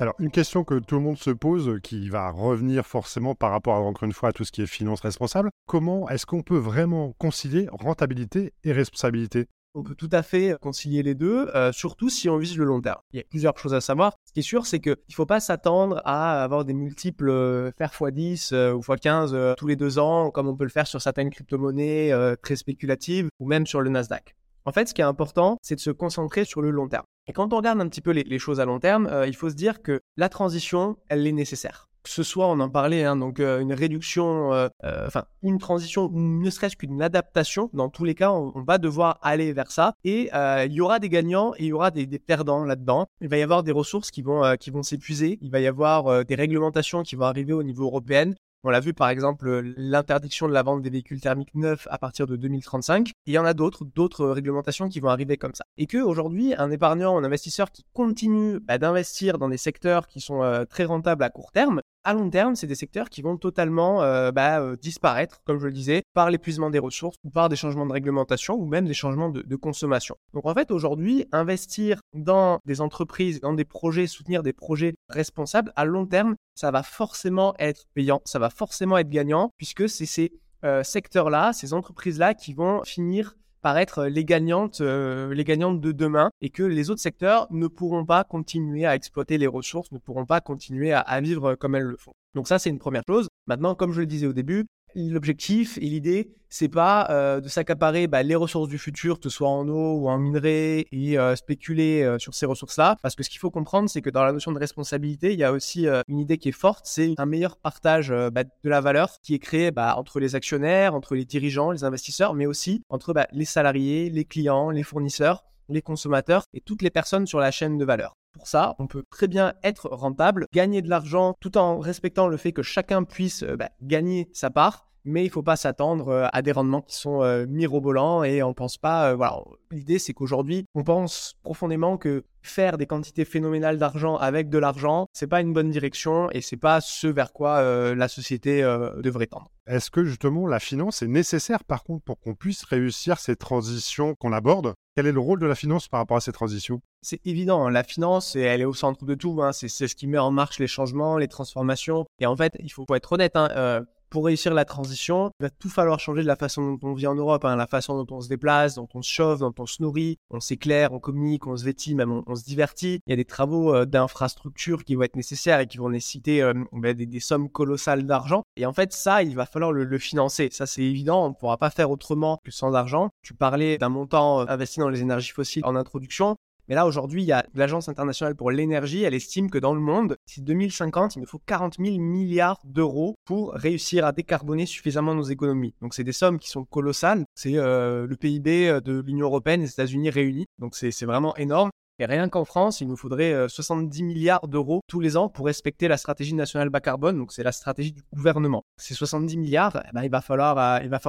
Alors, 0.00 0.14
une 0.18 0.30
question 0.30 0.64
que 0.64 0.78
tout 0.78 0.94
le 0.94 1.02
monde 1.02 1.18
se 1.18 1.28
pose, 1.28 1.78
qui 1.82 2.08
va 2.08 2.30
revenir 2.30 2.86
forcément 2.86 3.34
par 3.34 3.50
rapport, 3.50 3.74
encore 3.74 4.06
une 4.06 4.14
fois, 4.14 4.30
à 4.30 4.32
tout 4.32 4.44
ce 4.44 4.50
qui 4.50 4.62
est 4.62 4.66
finance 4.66 5.02
responsable, 5.02 5.50
comment 5.66 6.08
est-ce 6.08 6.24
qu'on 6.24 6.40
peut 6.40 6.56
vraiment 6.56 7.12
concilier 7.18 7.68
rentabilité 7.70 8.54
et 8.64 8.72
responsabilité? 8.72 9.46
On 9.74 9.82
peut 9.82 9.94
tout 9.94 10.08
à 10.10 10.22
fait 10.22 10.56
concilier 10.58 11.02
les 11.02 11.14
deux, 11.14 11.50
euh, 11.54 11.70
surtout 11.70 12.08
si 12.08 12.30
on 12.30 12.38
vise 12.38 12.56
le 12.56 12.64
long 12.64 12.80
terme. 12.80 13.02
Il 13.12 13.18
y 13.18 13.20
a 13.20 13.24
plusieurs 13.28 13.58
choses 13.58 13.74
à 13.74 13.82
savoir. 13.82 14.14
Ce 14.24 14.32
qui 14.32 14.40
est 14.40 14.42
sûr, 14.42 14.64
c'est 14.64 14.80
qu'il 14.80 14.92
ne 14.92 15.14
faut 15.14 15.26
pas 15.26 15.38
s'attendre 15.38 16.00
à 16.06 16.42
avoir 16.42 16.64
des 16.64 16.72
multiples 16.72 17.28
euh, 17.28 17.70
faire 17.76 17.92
x10 17.92 18.54
euh, 18.54 18.72
ou 18.72 18.80
x15 18.80 19.54
tous 19.56 19.66
les 19.66 19.76
deux 19.76 19.98
ans, 19.98 20.30
comme 20.30 20.48
on 20.48 20.56
peut 20.56 20.64
le 20.64 20.70
faire 20.70 20.86
sur 20.86 21.02
certaines 21.02 21.28
crypto-monnaies 21.28 22.10
très 22.42 22.56
spéculatives 22.56 23.28
ou 23.38 23.46
même 23.46 23.66
sur 23.66 23.82
le 23.82 23.90
Nasdaq. 23.90 24.34
En 24.64 24.72
fait, 24.72 24.88
ce 24.88 24.94
qui 24.94 25.00
est 25.00 25.04
important, 25.04 25.56
c'est 25.62 25.74
de 25.74 25.80
se 25.80 25.90
concentrer 25.90 26.44
sur 26.44 26.60
le 26.60 26.70
long 26.70 26.88
terme. 26.88 27.04
Et 27.26 27.32
quand 27.32 27.52
on 27.52 27.56
regarde 27.56 27.80
un 27.80 27.88
petit 27.88 28.00
peu 28.00 28.10
les, 28.10 28.38
choses 28.38 28.60
à 28.60 28.64
long 28.64 28.80
terme, 28.80 29.06
euh, 29.06 29.26
il 29.26 29.36
faut 29.36 29.50
se 29.50 29.54
dire 29.54 29.82
que 29.82 30.00
la 30.16 30.28
transition, 30.28 30.96
elle 31.08 31.26
est 31.26 31.32
nécessaire. 31.32 31.88
Que 32.02 32.10
ce 32.10 32.22
soit, 32.22 32.46
on 32.46 32.58
en 32.60 32.70
parlait, 32.70 33.04
hein, 33.04 33.14
donc 33.14 33.40
euh, 33.40 33.60
une 33.60 33.74
réduction, 33.74 34.54
euh, 34.54 34.68
enfin 34.82 35.24
une 35.42 35.58
transition, 35.58 36.10
ne 36.12 36.48
serait-ce 36.48 36.76
qu'une 36.76 37.02
adaptation. 37.02 37.68
Dans 37.74 37.90
tous 37.90 38.04
les 38.04 38.14
cas, 38.14 38.32
on, 38.32 38.62
va 38.62 38.78
devoir 38.78 39.18
aller 39.22 39.52
vers 39.52 39.70
ça. 39.70 39.94
Et 40.02 40.30
il 40.32 40.72
y 40.72 40.80
aura 40.80 40.98
des 40.98 41.10
gagnants 41.10 41.52
et 41.56 41.64
il 41.64 41.66
y 41.66 41.72
aura 41.72 41.90
des, 41.90 42.06
perdants 42.18 42.64
là-dedans. 42.64 43.06
Il 43.20 43.28
va 43.28 43.36
y 43.36 43.42
avoir 43.42 43.62
des 43.62 43.72
ressources 43.72 44.10
qui 44.10 44.22
vont 44.22 44.56
qui 44.58 44.70
vont 44.70 44.82
s'épuiser. 44.82 45.38
Il 45.42 45.50
va 45.50 45.60
y 45.60 45.66
avoir 45.66 46.24
des 46.24 46.34
réglementations 46.34 47.02
qui 47.02 47.16
vont 47.16 47.26
arriver 47.26 47.52
au 47.52 47.62
niveau 47.62 47.84
européen. 47.84 48.32
On 48.62 48.68
l'a 48.68 48.80
vu 48.80 48.92
par 48.92 49.08
exemple 49.08 49.62
l'interdiction 49.78 50.46
de 50.46 50.52
la 50.52 50.62
vente 50.62 50.82
des 50.82 50.90
véhicules 50.90 51.18
thermiques 51.18 51.54
neufs 51.54 51.88
à 51.90 51.96
partir 51.96 52.26
de 52.26 52.36
2035. 52.36 53.12
il 53.24 53.32
y 53.32 53.38
en 53.38 53.46
a 53.46 53.54
d'autres, 53.54 53.86
d'autres 53.86 54.26
réglementations 54.26 54.90
qui 54.90 55.00
vont 55.00 55.08
arriver 55.08 55.38
comme 55.38 55.54
ça. 55.54 55.64
Et 55.78 55.86
que 55.86 55.96
aujourd'hui, 55.96 56.54
un 56.54 56.70
épargnant, 56.70 57.16
un 57.16 57.24
investisseur 57.24 57.70
qui 57.70 57.86
continue 57.94 58.60
bah, 58.60 58.76
d'investir 58.76 59.38
dans 59.38 59.48
des 59.48 59.56
secteurs 59.56 60.06
qui 60.06 60.20
sont 60.20 60.42
euh, 60.42 60.66
très 60.66 60.84
rentables 60.84 61.22
à 61.22 61.30
court 61.30 61.52
terme, 61.52 61.80
à 62.04 62.14
long 62.14 62.30
terme, 62.30 62.56
c'est 62.56 62.66
des 62.66 62.74
secteurs 62.74 63.10
qui 63.10 63.22
vont 63.22 63.36
totalement 63.36 64.02
euh, 64.02 64.32
bah, 64.32 64.60
euh, 64.60 64.76
disparaître, 64.76 65.42
comme 65.44 65.58
je 65.58 65.66
le 65.66 65.72
disais, 65.72 66.02
par 66.14 66.30
l'épuisement 66.30 66.70
des 66.70 66.78
ressources 66.78 67.16
ou 67.24 67.30
par 67.30 67.48
des 67.48 67.56
changements 67.56 67.86
de 67.86 67.92
réglementation 67.92 68.54
ou 68.54 68.66
même 68.66 68.86
des 68.86 68.94
changements 68.94 69.28
de, 69.28 69.56
consommation. 69.56 70.16
Donc 70.32 70.46
en 70.46 70.54
fait, 70.54 70.70
aujourd'hui, 70.70 71.26
investir 71.32 72.00
dans 72.14 72.60
des 72.64 72.80
entreprises, 72.80 73.40
dans 73.40 73.52
des 73.52 73.66
projets, 73.66 74.06
soutenir 74.06 74.42
des 74.42 74.54
projets 74.54 74.94
responsables, 75.10 75.72
à 75.76 75.84
long 75.84 76.06
terme, 76.06 76.34
ça 76.54 76.70
va 76.70 76.82
forcément 76.82 77.54
être 77.58 77.84
payant, 77.94 78.22
ça 78.24 78.38
va 78.38 78.48
forcément 78.48 78.96
être 78.96 79.10
gagnant, 79.10 79.50
puisque 79.58 79.88
c'est 79.88 80.06
ces 80.06 80.32
euh, 80.64 80.82
secteurs-là, 80.82 81.52
ces 81.52 81.74
entreprises-là 81.74 82.32
qui 82.32 82.54
vont 82.54 82.82
finir 82.84 83.34
par 83.62 83.78
être 83.78 84.06
les 84.06 84.24
gagnantes, 84.24 84.80
euh, 84.80 85.34
les 85.34 85.44
gagnantes 85.44 85.80
de 85.80 85.92
demain 85.92 86.30
et 86.40 86.50
que 86.50 86.62
les 86.62 86.90
autres 86.90 87.00
secteurs 87.00 87.46
ne 87.50 87.66
pourront 87.66 88.04
pas 88.04 88.24
continuer 88.24 88.86
à 88.86 88.94
exploiter 88.94 89.38
les 89.38 89.46
ressources, 89.46 89.92
ne 89.92 89.98
pourront 89.98 90.26
pas 90.26 90.40
continuer 90.40 90.92
à 90.92 91.20
vivre 91.20 91.54
comme 91.54 91.74
elles 91.74 91.84
le 91.84 91.96
font. 91.96 92.12
Donc 92.34 92.48
ça, 92.48 92.58
c'est 92.58 92.70
une 92.70 92.78
première 92.78 93.02
chose. 93.08 93.28
Maintenant, 93.46 93.74
comme 93.74 93.92
je 93.92 94.00
le 94.00 94.06
disais 94.06 94.26
au 94.26 94.32
début, 94.32 94.66
L'objectif 94.94 95.78
et 95.78 95.86
l'idée, 95.86 96.34
c'est 96.48 96.68
pas 96.68 97.06
euh, 97.10 97.40
de 97.40 97.48
s'accaparer 97.48 98.08
bah, 98.08 98.22
les 98.22 98.34
ressources 98.34 98.68
du 98.68 98.76
futur, 98.76 99.18
que 99.18 99.24
ce 99.24 99.30
soit 99.30 99.48
en 99.48 99.68
eau 99.68 99.94
ou 100.00 100.08
en 100.08 100.18
minerai, 100.18 100.86
et 100.90 101.18
euh, 101.18 101.36
spéculer 101.36 102.02
euh, 102.02 102.18
sur 102.18 102.34
ces 102.34 102.44
ressources-là. 102.44 102.96
Parce 103.02 103.14
que 103.14 103.22
ce 103.22 103.30
qu'il 103.30 103.38
faut 103.38 103.50
comprendre, 103.50 103.88
c'est 103.88 104.02
que 104.02 104.10
dans 104.10 104.24
la 104.24 104.32
notion 104.32 104.52
de 104.52 104.58
responsabilité, 104.58 105.32
il 105.32 105.38
y 105.38 105.44
a 105.44 105.52
aussi 105.52 105.86
une 106.08 106.18
idée 106.18 106.38
qui 106.38 106.48
est 106.48 106.52
forte, 106.52 106.86
c'est 106.86 107.14
un 107.18 107.26
meilleur 107.26 107.56
partage 107.56 108.12
bah, 108.32 108.44
de 108.44 108.68
la 108.68 108.80
valeur 108.80 109.10
qui 109.22 109.34
est 109.34 109.38
créé 109.38 109.70
bah, 109.70 109.94
entre 109.96 110.18
les 110.18 110.34
actionnaires, 110.34 110.94
entre 110.94 111.14
les 111.14 111.24
dirigeants, 111.24 111.70
les 111.70 111.84
investisseurs, 111.84 112.34
mais 112.34 112.46
aussi 112.46 112.82
entre 112.88 113.14
les 113.32 113.44
salariés, 113.44 114.10
les 114.10 114.24
clients, 114.24 114.70
les 114.70 114.82
fournisseurs, 114.82 115.44
les 115.70 115.82
consommateurs 115.82 116.44
et 116.52 116.60
toutes 116.60 116.82
les 116.82 116.90
personnes 116.90 117.26
sur 117.26 117.40
la 117.40 117.50
chaîne 117.50 117.78
de 117.78 117.84
valeur. 117.84 118.14
Pour 118.32 118.46
ça, 118.46 118.76
on 118.78 118.86
peut 118.86 119.04
très 119.10 119.26
bien 119.26 119.54
être 119.64 119.88
rentable, 119.88 120.46
gagner 120.52 120.82
de 120.82 120.88
l'argent 120.88 121.34
tout 121.40 121.58
en 121.58 121.78
respectant 121.78 122.28
le 122.28 122.36
fait 122.36 122.52
que 122.52 122.62
chacun 122.62 123.02
puisse 123.04 123.42
euh, 123.42 123.56
bah, 123.56 123.70
gagner 123.82 124.28
sa 124.32 124.50
part 124.50 124.89
mais 125.04 125.22
il 125.22 125.26
ne 125.26 125.32
faut 125.32 125.42
pas 125.42 125.56
s'attendre 125.56 126.08
euh, 126.08 126.26
à 126.32 126.42
des 126.42 126.52
rendements 126.52 126.82
qui 126.82 126.96
sont 126.96 127.22
euh, 127.22 127.46
mirobolants 127.48 128.22
et 128.22 128.42
on 128.42 128.54
pense 128.54 128.78
pas. 128.78 129.14
voilà, 129.14 129.42
l'idée 129.70 129.98
c'est 129.98 130.12
qu'aujourd'hui, 130.12 130.64
on 130.74 130.84
pense 130.84 131.34
profondément 131.42 131.96
que 131.96 132.24
faire 132.42 132.78
des 132.78 132.86
quantités 132.86 133.24
phénoménales 133.24 133.78
d'argent 133.78 134.16
avec 134.16 134.48
de 134.48 134.58
l'argent, 134.58 135.06
c'est 135.12 135.26
pas 135.26 135.40
une 135.40 135.52
bonne 135.52 135.70
direction 135.70 136.30
et 136.30 136.40
c'est 136.40 136.56
pas 136.56 136.80
ce 136.80 137.06
vers 137.06 137.32
quoi 137.32 137.62
la 137.94 138.08
société 138.08 138.62
devrait 139.02 139.26
tendre. 139.26 139.50
Est-ce 139.66 139.90
que 139.90 140.04
justement 140.04 140.46
la 140.46 140.58
finance 140.58 141.02
est 141.02 141.06
nécessaire 141.06 141.64
par 141.64 141.84
contre 141.84 142.02
pour 142.02 142.18
qu'on 142.18 142.34
puisse 142.34 142.64
réussir 142.64 143.18
ces 143.18 143.36
transitions 143.36 144.14
qu'on 144.14 144.32
aborde? 144.32 144.74
Quel 144.96 145.06
est 145.06 145.12
le 145.12 145.20
rôle 145.20 145.38
de 145.38 145.46
la 145.46 145.54
finance 145.54 145.86
par 145.86 146.00
rapport 146.00 146.16
à 146.16 146.20
ces 146.20 146.32
transitions? 146.32 146.80
C'est 147.02 147.24
évident, 147.24 147.68
la 147.68 147.84
finance, 147.84 148.36
elle 148.36 148.60
est 148.60 148.64
au 148.64 148.74
centre 148.74 149.04
de 149.04 149.14
tout. 149.14 149.40
Hein. 149.42 149.52
C'est 149.52 149.68
ce 149.68 149.94
qui 149.94 150.06
met 150.06 150.18
en 150.18 150.30
marche 150.30 150.58
les 150.58 150.66
changements, 150.66 151.16
les 151.16 151.28
transformations. 151.28 152.04
Et 152.18 152.26
en 152.26 152.36
fait, 152.36 152.56
il 152.58 152.70
faut, 152.70 152.84
être 152.94 153.12
honnête, 153.12 153.36
hein, 153.36 153.48
euh, 153.52 153.80
pour 154.10 154.26
réussir 154.26 154.52
la 154.52 154.64
transition, 154.64 155.30
il 155.40 155.44
va 155.44 155.50
tout 155.50 155.68
falloir 155.68 156.00
changer 156.00 156.22
de 156.22 156.26
la 156.26 156.36
façon 156.36 156.72
dont 156.72 156.88
on 156.88 156.94
vit 156.94 157.06
en 157.06 157.14
Europe, 157.14 157.44
hein, 157.44 157.56
la 157.56 157.66
façon 157.66 158.02
dont 158.02 158.16
on 158.16 158.20
se 158.20 158.28
déplace, 158.28 158.74
dont 158.74 158.88
on 158.94 159.02
se 159.02 159.10
chauffe, 159.10 159.38
dont 159.38 159.54
on 159.58 159.66
se 159.66 159.82
nourrit, 159.82 160.18
on 160.30 160.40
s'éclaire, 160.40 160.92
on 160.92 160.98
communique, 160.98 161.46
on 161.46 161.56
se 161.56 161.64
vêtit, 161.64 161.94
même 161.94 162.22
on, 162.26 162.34
se 162.34 162.44
divertit. 162.44 163.00
Il 163.06 163.10
y 163.10 163.12
a 163.12 163.16
des 163.16 163.24
travaux 163.24 163.74
euh, 163.74 163.86
d'infrastructure 163.86 164.84
qui 164.84 164.96
vont 164.96 165.02
être 165.02 165.16
nécessaires 165.16 165.60
et 165.60 165.66
qui 165.66 165.78
vont 165.78 165.90
nécessiter 165.90 166.42
euh, 166.42 166.52
ben, 166.72 166.94
des, 166.94 167.20
sommes 167.20 167.48
colossales 167.48 168.04
d'argent. 168.04 168.42
Et 168.56 168.66
en 168.66 168.72
fait, 168.72 168.92
ça, 168.92 169.22
il 169.22 169.36
va 169.36 169.46
falloir 169.46 169.72
le, 169.72 169.98
financer. 169.98 170.48
Ça, 170.50 170.66
c'est 170.66 170.82
évident. 170.82 171.26
On 171.26 171.28
ne 171.30 171.34
pourra 171.34 171.56
pas 171.56 171.70
faire 171.70 171.90
autrement 171.90 172.38
que 172.44 172.50
sans 172.50 172.74
argent. 172.74 173.10
Tu 173.22 173.34
parlais 173.34 173.78
d'un 173.78 173.88
montant 173.88 174.40
euh, 174.40 174.44
investi 174.48 174.80
dans 174.80 174.88
les 174.88 175.02
énergies 175.02 175.30
fossiles 175.30 175.62
en 175.64 175.76
introduction. 175.76 176.36
Mais 176.70 176.76
là, 176.76 176.86
aujourd'hui, 176.86 177.24
il 177.24 177.26
y 177.26 177.32
a 177.32 177.44
l'Agence 177.54 177.88
internationale 177.88 178.36
pour 178.36 178.52
l'énergie, 178.52 179.02
elle 179.02 179.12
estime 179.12 179.50
que 179.50 179.58
dans 179.58 179.74
le 179.74 179.80
monde, 179.80 180.16
d'ici 180.28 180.40
2050, 180.40 181.16
il 181.16 181.18
nous 181.18 181.26
faut 181.26 181.40
40 181.44 181.78
000 181.84 181.98
milliards 181.98 182.60
d'euros 182.62 183.16
pour 183.24 183.54
réussir 183.54 184.06
à 184.06 184.12
décarboner 184.12 184.66
suffisamment 184.66 185.16
nos 185.16 185.24
économies. 185.24 185.74
Donc, 185.82 185.94
c'est 185.94 186.04
des 186.04 186.12
sommes 186.12 186.38
qui 186.38 186.48
sont 186.48 186.64
colossales. 186.64 187.24
C'est 187.34 187.56
euh, 187.56 188.06
le 188.06 188.14
PIB 188.14 188.68
euh, 188.68 188.80
de 188.80 189.02
l'Union 189.04 189.26
européenne 189.26 189.62
et 189.62 189.64
des 189.64 189.72
États-Unis 189.72 190.10
réunis. 190.10 190.46
Donc, 190.60 190.76
c'est 190.76 191.04
vraiment 191.04 191.36
énorme. 191.38 191.70
Et 191.98 192.06
rien 192.06 192.28
qu'en 192.28 192.44
France, 192.44 192.80
il 192.80 192.86
nous 192.86 192.96
faudrait 192.96 193.48
70 193.48 194.04
milliards 194.04 194.46
d'euros 194.46 194.80
tous 194.86 195.00
les 195.00 195.16
ans 195.16 195.28
pour 195.28 195.46
respecter 195.46 195.88
la 195.88 195.96
stratégie 195.96 196.34
nationale 196.34 196.70
bas 196.70 196.80
carbone. 196.80 197.18
Donc, 197.18 197.32
c'est 197.32 197.42
la 197.42 197.52
stratégie 197.52 197.92
du 197.92 198.02
gouvernement. 198.14 198.62
Ces 198.76 198.94
70 198.94 199.36
milliards, 199.36 199.82
eh 199.86 199.92
ben, 199.92 200.04
il 200.04 200.10
va 200.10 200.20
falloir 200.20 200.54